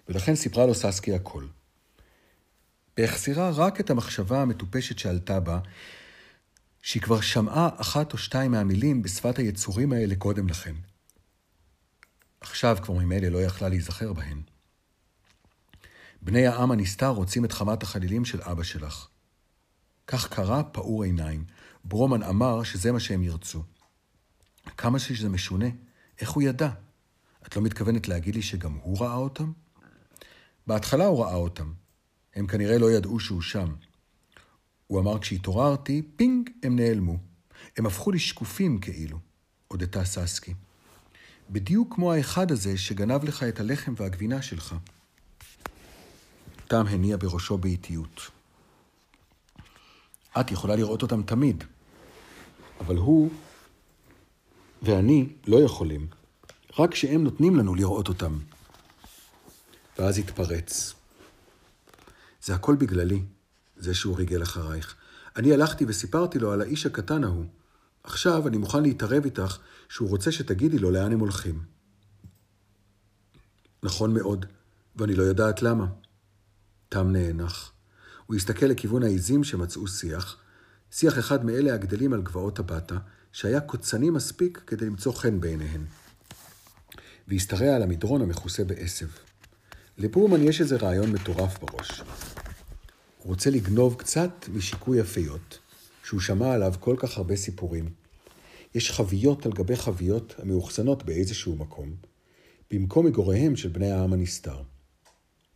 ולכן 0.08 0.36
סיפרה 0.36 0.65
לו 0.65 0.76
ססקי 0.76 1.13
הכל. 1.13 1.45
והחסירה 2.98 3.50
רק 3.50 3.80
את 3.80 3.89
המחשבה 3.89 4.41
המטופשת 4.41 5.00
שעלתה 5.00 5.39
בה, 5.39 5.60
שהיא 6.82 7.02
כבר 7.02 7.22
שמעה 7.22 7.69
אחת 7.78 8.13
או 8.13 8.17
שתיים 8.17 8.52
מהמילים 8.52 9.02
בשפת 9.02 9.38
היצורים 9.38 9.93
האלה 9.93 10.15
קודם 10.15 10.48
לכן. 10.48 10.76
עכשיו 12.41 12.78
כבר 12.82 12.93
ממילא 12.93 13.28
לא 13.28 13.38
יכלה 13.38 13.69
להיזכר 13.69 14.13
בהן. 14.13 14.41
בני 16.22 16.48
העם 16.48 16.72
הנסתר 16.72 17.08
רוצים 17.08 17.45
את 17.45 17.52
חמת 17.52 17.84
החלילים 17.84 18.26
של 18.26 18.41
אבא 18.41 18.63
שלך. 18.63 19.08
כך 20.08 20.28
קרה 20.28 20.63
פעור 20.63 21.04
עיניים. 21.04 21.45
ברומן 21.84 22.24
אמר 22.24 22.63
שזה 22.63 22.91
מה 22.91 23.00
שהם 23.00 23.24
ירצו. 23.24 23.63
כמה 24.78 25.00
שזה 25.00 25.30
משונה, 25.30 25.65
איך 26.21 26.29
הוא 26.29 26.43
ידע? 26.43 26.69
את 27.47 27.55
לא 27.55 27.62
מתכוונת 27.62 28.08
להגיד 28.08 28.36
לי 28.36 28.41
שגם 28.41 28.73
הוא 28.82 28.99
ראה 29.01 29.15
אותם? 29.15 29.51
בהתחלה 30.67 31.05
הוא 31.05 31.23
ראה 31.23 31.36
אותם. 31.36 31.73
הם 32.36 32.47
כנראה 32.47 32.77
לא 32.77 32.91
ידעו 32.91 33.19
שהוא 33.19 33.41
שם. 33.41 33.73
הוא 34.88 34.99
אמר 34.99 35.19
כשהתעוררתי, 35.19 36.01
פינג, 36.15 36.49
הם 36.63 36.75
נעלמו. 36.75 37.17
הם 37.77 37.86
הפכו 37.86 38.12
לי 38.12 38.19
שקופים 38.19 38.79
כאילו, 38.79 39.19
הודתה 39.67 40.05
ססקי. 40.05 40.53
בדיוק 41.49 41.95
כמו 41.95 42.13
האחד 42.13 42.51
הזה 42.51 42.77
שגנב 42.77 43.23
לך 43.23 43.43
את 43.43 43.60
הלחם 43.60 43.93
והגבינה 43.97 44.41
שלך. 44.41 44.75
תם 46.67 46.86
הניע 46.88 47.17
בראשו 47.17 47.58
באיטיות. 47.58 48.32
את 50.39 50.51
יכולה 50.51 50.75
לראות 50.75 51.01
אותם 51.01 51.23
תמיד, 51.23 51.63
אבל 52.79 52.97
הוא 52.97 53.32
ואני 54.82 55.30
לא 55.48 55.58
יכולים, 55.58 56.08
רק 56.80 56.92
כשהם 56.92 57.24
נותנים 57.24 57.56
לנו 57.56 57.76
לראות 57.76 58.08
אותם. 58.08 58.38
ואז 60.00 60.18
התפרץ. 60.18 60.94
זה 62.44 62.56
הכל 62.56 62.76
בגללי, 62.76 63.22
זה 63.78 63.94
שהוא 63.94 64.18
ריגל 64.18 64.44
אחרייך. 64.44 64.96
אני 65.36 65.54
הלכתי 65.54 65.86
וסיפרתי 65.88 66.39
לו 66.39 66.52
על 66.52 66.62
האיש 66.62 66.86
הקטן 66.86 67.24
ההוא. 67.24 67.46
עכשיו 68.04 68.48
אני 68.48 68.58
מוכן 68.58 68.84
להתערב 68.84 69.26
איתך 69.26 69.58
שהוא 69.89 70.10
רוצה 70.10 70.32
שתגידי 70.32 70.80
לו 70.80 70.92
לאן 70.92 71.12
הם 71.12 71.20
הולכים. 71.20 71.62
נכון 73.84 74.13
מאוד, 74.13 74.46
ואני 74.96 75.15
לא 75.15 75.24
יודעת 75.24 75.62
למה. 75.62 75.86
תם 76.89 77.12
נאנח. 77.12 77.72
הוא 78.26 78.36
הסתכל 78.36 78.65
לכיוון 78.65 79.04
העיזים 79.04 79.44
שמצאו 79.44 79.88
שיח, 79.88 80.38
שיח 80.92 81.20
אחד 81.20 81.46
מאלה 81.46 81.74
הגדלים 81.74 82.13
על 82.13 82.22
גבעות 82.22 82.60
הבטה, 82.60 82.98
שהיה 83.32 83.60
קוצני 83.60 84.10
מספיק 84.10 84.63
כדי 84.68 84.86
למצוא 84.86 85.13
חן 85.13 85.39
בעיניהן. 85.39 85.82
והשתרע 87.28 87.76
על 87.76 87.84
המדרון 87.84 88.22
המכוסה 88.22 88.63
בעשב. 88.63 89.08
לפורמן 89.98 90.44
יש 90.44 90.62
איזה 90.62 90.78
רעיון 90.78 91.12
מטורף 91.12 91.60
בראש. 91.60 92.02
הוא 93.18 93.28
רוצה 93.34 93.50
לגנוב 93.50 93.96
קצת 93.96 94.32
משיקוי 94.54 95.00
הפיות, 95.00 95.60
שהוא 96.04 96.20
שמע 96.20 96.54
עליו 96.54 96.74
כל 96.80 96.96
כך 97.00 97.18
הרבה 97.18 97.36
סיפורים. 97.36 97.89
יש 98.76 98.92
חביות 98.92 99.46
על 99.46 99.52
גבי 99.52 99.76
חביות 99.76 100.36
המאוחסנות 100.38 101.04
באיזשהו 101.04 101.56
מקום, 101.56 101.96
במקום 102.72 103.06
מגוריהם 103.06 103.56
של 103.56 103.70
בני 103.70 103.92
העם 103.92 104.13
הנסתר. 104.13 104.62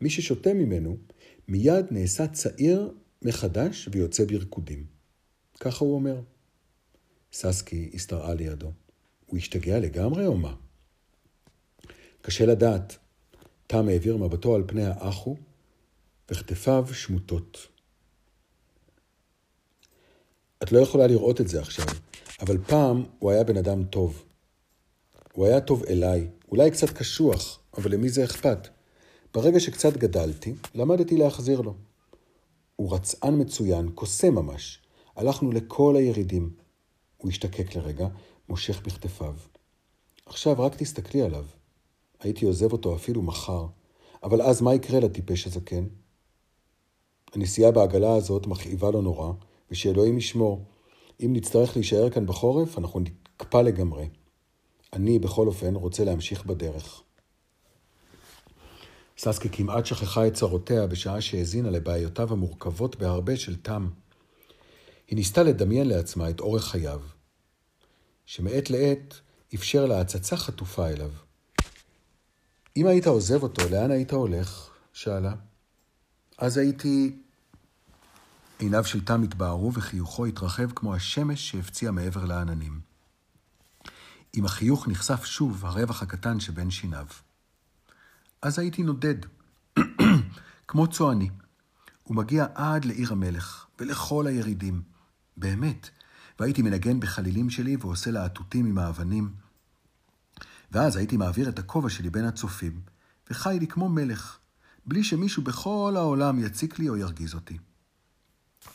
מי 0.01 0.09
ששותה 0.09 0.53
ממנו, 0.53 0.97
מיד 1.47 1.85
נעשה 1.91 2.27
צעיר 2.27 2.91
מחדש 3.21 3.89
ויוצא 3.91 4.25
בריקודים. 4.25 4.85
ככה 5.59 5.85
הוא 5.85 5.95
אומר. 5.95 6.21
ססקי 7.33 7.89
הסתרעה 7.93 8.33
לידו. 8.33 8.71
הוא 9.25 9.37
השתגע 9.37 9.79
לגמרי 9.79 10.25
או 10.25 10.37
מה? 10.37 10.55
קשה 12.21 12.45
לדעת. 12.45 12.97
תם 13.67 13.87
העביר 13.87 14.17
מבטו 14.17 14.55
על 14.55 14.63
פני 14.67 14.85
האחו, 14.85 15.35
וכתפיו 16.31 16.87
שמוטות. 16.93 17.67
את 20.63 20.71
לא 20.71 20.79
יכולה 20.79 21.07
לראות 21.07 21.41
את 21.41 21.47
זה 21.47 21.61
עכשיו, 21.61 21.85
אבל 22.41 22.57
פעם 22.57 23.03
הוא 23.19 23.31
היה 23.31 23.43
בן 23.43 23.57
אדם 23.57 23.83
טוב. 23.83 24.25
הוא 25.33 25.45
היה 25.45 25.61
טוב 25.61 25.83
אליי, 25.83 26.27
אולי 26.51 26.71
קצת 26.71 26.89
קשוח, 26.89 27.59
אבל 27.77 27.91
למי 27.91 28.09
זה 28.09 28.23
אכפת? 28.23 28.67
ברגע 29.33 29.59
שקצת 29.59 29.97
גדלתי, 29.97 30.53
למדתי 30.75 31.17
להחזיר 31.17 31.61
לו. 31.61 31.75
הוא 32.75 32.95
רצען 32.95 33.41
מצוין, 33.41 33.89
קוסם 33.95 34.35
ממש. 34.35 34.79
הלכנו 35.15 35.51
לכל 35.51 35.95
הירידים. 35.95 36.62
הוא 37.23 37.29
השתקק 37.29 37.75
לרגע, 37.75 38.07
מושך 38.49 38.81
בכתפיו. 38.81 39.35
עכשיו 40.25 40.55
רק 40.59 40.75
תסתכלי 40.75 41.21
עליו. 41.21 41.45
הייתי 42.19 42.45
עוזב 42.45 42.71
אותו 42.71 42.95
אפילו 42.95 43.21
מחר. 43.21 43.65
אבל 44.23 44.41
אז 44.41 44.61
מה 44.61 44.73
יקרה 44.73 44.99
לטיפש 44.99 45.47
הזקן? 45.47 45.87
הנסיעה 47.33 47.71
בעגלה 47.71 48.15
הזאת 48.15 48.47
מכאיבה 48.47 48.91
לו 48.91 49.01
נורא, 49.01 49.31
ושאלוהים 49.71 50.17
ישמור. 50.17 50.65
אם 51.25 51.33
נצטרך 51.33 51.75
להישאר 51.75 52.09
כאן 52.09 52.25
בחורף, 52.25 52.77
אנחנו 52.77 52.99
נקפא 52.99 53.57
לגמרי. 53.57 54.09
אני, 54.93 55.19
בכל 55.19 55.47
אופן, 55.47 55.75
רוצה 55.75 56.03
להמשיך 56.03 56.45
בדרך. 56.45 57.03
ססקי 59.17 59.49
כמעט 59.49 59.85
שכחה 59.85 60.27
את 60.27 60.33
צרותיה 60.33 60.87
בשעה 60.87 61.21
שהאזינה 61.21 61.69
לבעיותיו 61.69 62.31
המורכבות 62.33 62.95
בהרבה 62.95 63.35
של 63.35 63.55
תם. 63.55 63.89
היא 65.07 65.15
ניסתה 65.17 65.43
לדמיין 65.43 65.87
לעצמה 65.87 66.29
את 66.29 66.39
אורך 66.39 66.63
חייו, 66.63 67.01
שמעת 68.25 68.69
לעת 68.69 69.19
אפשר 69.55 69.85
לה 69.85 70.01
הצצה 70.01 70.37
חטופה 70.37 70.87
אליו. 70.87 71.11
אם 72.77 72.87
היית 72.87 73.07
עוזב 73.07 73.43
אותו, 73.43 73.69
לאן 73.69 73.91
היית 73.91 74.11
הולך? 74.11 74.69
שאלה. 74.93 75.33
אז 76.37 76.57
הייתי... 76.57 77.19
עיניו 78.59 78.83
של 78.83 79.05
תם 79.05 79.23
התבהרו 79.23 79.73
וחיוכו 79.73 80.25
התרחב 80.25 80.71
כמו 80.71 80.95
השמש 80.95 81.49
שהפציע 81.49 81.91
מעבר 81.91 82.25
לעננים. 82.25 82.81
עם 84.33 84.45
החיוך 84.45 84.87
נחשף 84.87 85.25
שוב 85.25 85.65
הרווח 85.65 86.01
הקטן 86.01 86.39
שבין 86.39 86.71
שיניו. 86.71 87.07
אז 88.41 88.59
הייתי 88.59 88.83
נודד, 88.83 89.15
כמו 90.67 90.87
צועני. 90.87 91.29
הוא 92.03 92.15
מגיע 92.15 92.45
עד 92.55 92.85
לעיר 92.85 93.11
המלך, 93.11 93.65
ולכל 93.79 94.27
הירידים. 94.27 94.81
באמת. 95.37 95.89
והייתי 96.39 96.61
מנגן 96.61 96.99
בחלילים 96.99 97.49
שלי 97.49 97.75
ועושה 97.75 98.11
להטוטים 98.11 98.65
עם 98.65 98.77
האבנים. 98.77 99.33
ואז 100.71 100.95
הייתי 100.95 101.17
מעביר 101.17 101.49
את 101.49 101.59
הכובע 101.59 101.89
שלי 101.89 102.09
בין 102.09 102.25
הצופים, 102.25 102.81
וחי 103.31 103.57
לי 103.59 103.67
כמו 103.67 103.89
מלך, 103.89 104.37
בלי 104.85 105.03
שמישהו 105.03 105.43
בכל 105.43 105.93
העולם 105.97 106.39
יציק 106.39 106.79
לי 106.79 106.89
או 106.89 106.97
ירגיז 106.97 107.33
אותי. 107.33 107.57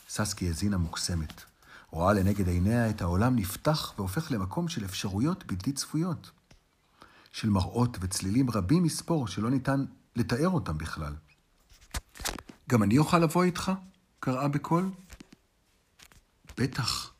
ססקי 0.09 0.47
האזינה 0.47 0.77
מוקסמת. 0.77 1.41
רואה 1.91 2.13
לנגד 2.13 2.47
עיניה 2.47 2.89
את 2.89 3.01
העולם 3.01 3.35
נפתח 3.35 3.93
והופך 3.97 4.31
למקום 4.31 4.67
של 4.67 4.85
אפשרויות 4.85 5.45
בלתי 5.45 5.71
צפויות. 5.71 6.31
של 7.31 7.49
מראות 7.49 7.97
וצלילים 8.01 8.49
רבים 8.49 8.83
מספור 8.83 9.27
שלא 9.27 9.49
ניתן 9.49 9.85
לתאר 10.15 10.49
אותם 10.49 10.77
בכלל. 10.77 11.15
גם 12.69 12.83
אני 12.83 12.97
אוכל 12.97 13.19
לבוא 13.19 13.43
איתך? 13.43 13.71
קראה 14.19 14.47
בקול. 14.47 14.89
בטח. 16.57 17.18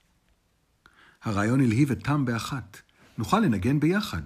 הרעיון 1.23 1.61
הלהיב 1.61 1.91
את 1.91 2.03
תם 2.03 2.25
באחת. 2.25 2.77
נוכל 3.17 3.39
לנגן 3.39 3.79
ביחד. 3.79 4.21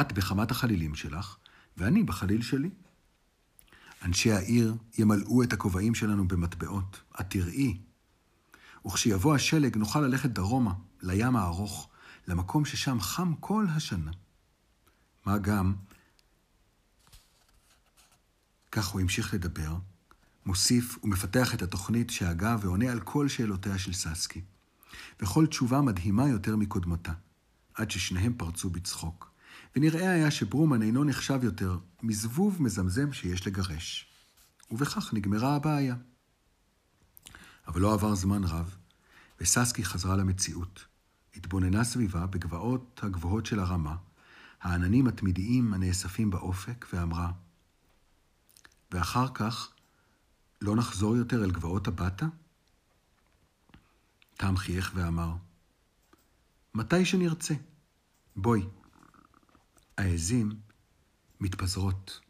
את 0.00 0.12
בחמת 0.12 0.50
החלילים 0.50 0.94
שלך, 0.94 1.36
ואני 1.76 2.02
בחליל 2.02 2.42
שלי. 2.42 2.70
אנשי 4.02 4.32
העיר 4.32 4.74
ימלאו 4.98 5.42
את 5.42 5.52
הכובעים 5.52 5.94
שלנו 5.94 6.28
במטבעות. 6.28 7.00
את 7.20 7.30
תראי. 7.30 7.78
וכשיבוא 8.86 9.34
השלג 9.34 9.76
נוכל 9.76 10.00
ללכת 10.00 10.30
דרומה, 10.30 10.74
לים 11.02 11.36
הארוך, 11.36 11.88
למקום 12.28 12.64
ששם 12.64 13.00
חם 13.00 13.34
כל 13.40 13.66
השנה. 13.76 14.10
מה 15.26 15.38
גם, 15.38 15.74
כך 18.72 18.86
הוא 18.86 19.00
המשיך 19.00 19.34
לדבר, 19.34 19.76
מוסיף 20.46 20.98
ומפתח 21.04 21.54
את 21.54 21.62
התוכנית 21.62 22.10
שהגה 22.10 22.56
ועונה 22.60 22.92
על 22.92 23.00
כל 23.00 23.28
שאלותיה 23.28 23.78
של 23.78 23.92
ססקי. 23.92 24.42
וכל 25.20 25.46
תשובה 25.46 25.80
מדהימה 25.80 26.28
יותר 26.28 26.56
מקודמתה, 26.56 27.12
עד 27.74 27.90
ששניהם 27.90 28.34
פרצו 28.36 28.70
בצחוק. 28.70 29.30
ונראה 29.76 30.10
היה 30.10 30.30
שברומן 30.30 30.82
אינו 30.82 31.04
נחשב 31.04 31.40
יותר 31.42 31.78
מזבוב 32.02 32.62
מזמזם 32.62 33.12
שיש 33.12 33.46
לגרש. 33.46 34.08
ובכך 34.70 35.14
נגמרה 35.14 35.56
הבעיה. 35.56 35.96
אבל 37.66 37.80
לא 37.80 37.94
עבר 37.94 38.14
זמן 38.14 38.44
רב, 38.44 38.76
וססקי 39.40 39.84
חזרה 39.84 40.16
למציאות. 40.16 40.84
התבוננה 41.36 41.84
סביבה 41.84 42.26
בגבעות 42.26 43.00
הגבוהות 43.02 43.46
של 43.46 43.60
הרמה, 43.60 43.96
העננים 44.60 45.06
התמידיים 45.06 45.74
הנאספים 45.74 46.30
באופק, 46.30 46.86
ואמרה, 46.92 47.32
ואחר 48.90 49.28
כך 49.34 49.72
לא 50.60 50.76
נחזור 50.76 51.16
יותר 51.16 51.44
אל 51.44 51.50
גבעות 51.50 51.88
הבטה? 51.88 52.26
תם 54.38 54.56
חייך 54.56 54.92
ואמר, 54.94 55.32
מתי 56.74 57.04
שנרצה, 57.04 57.54
בואי. 58.36 58.62
העזים 59.98 60.60
מתפזרות. 61.40 62.20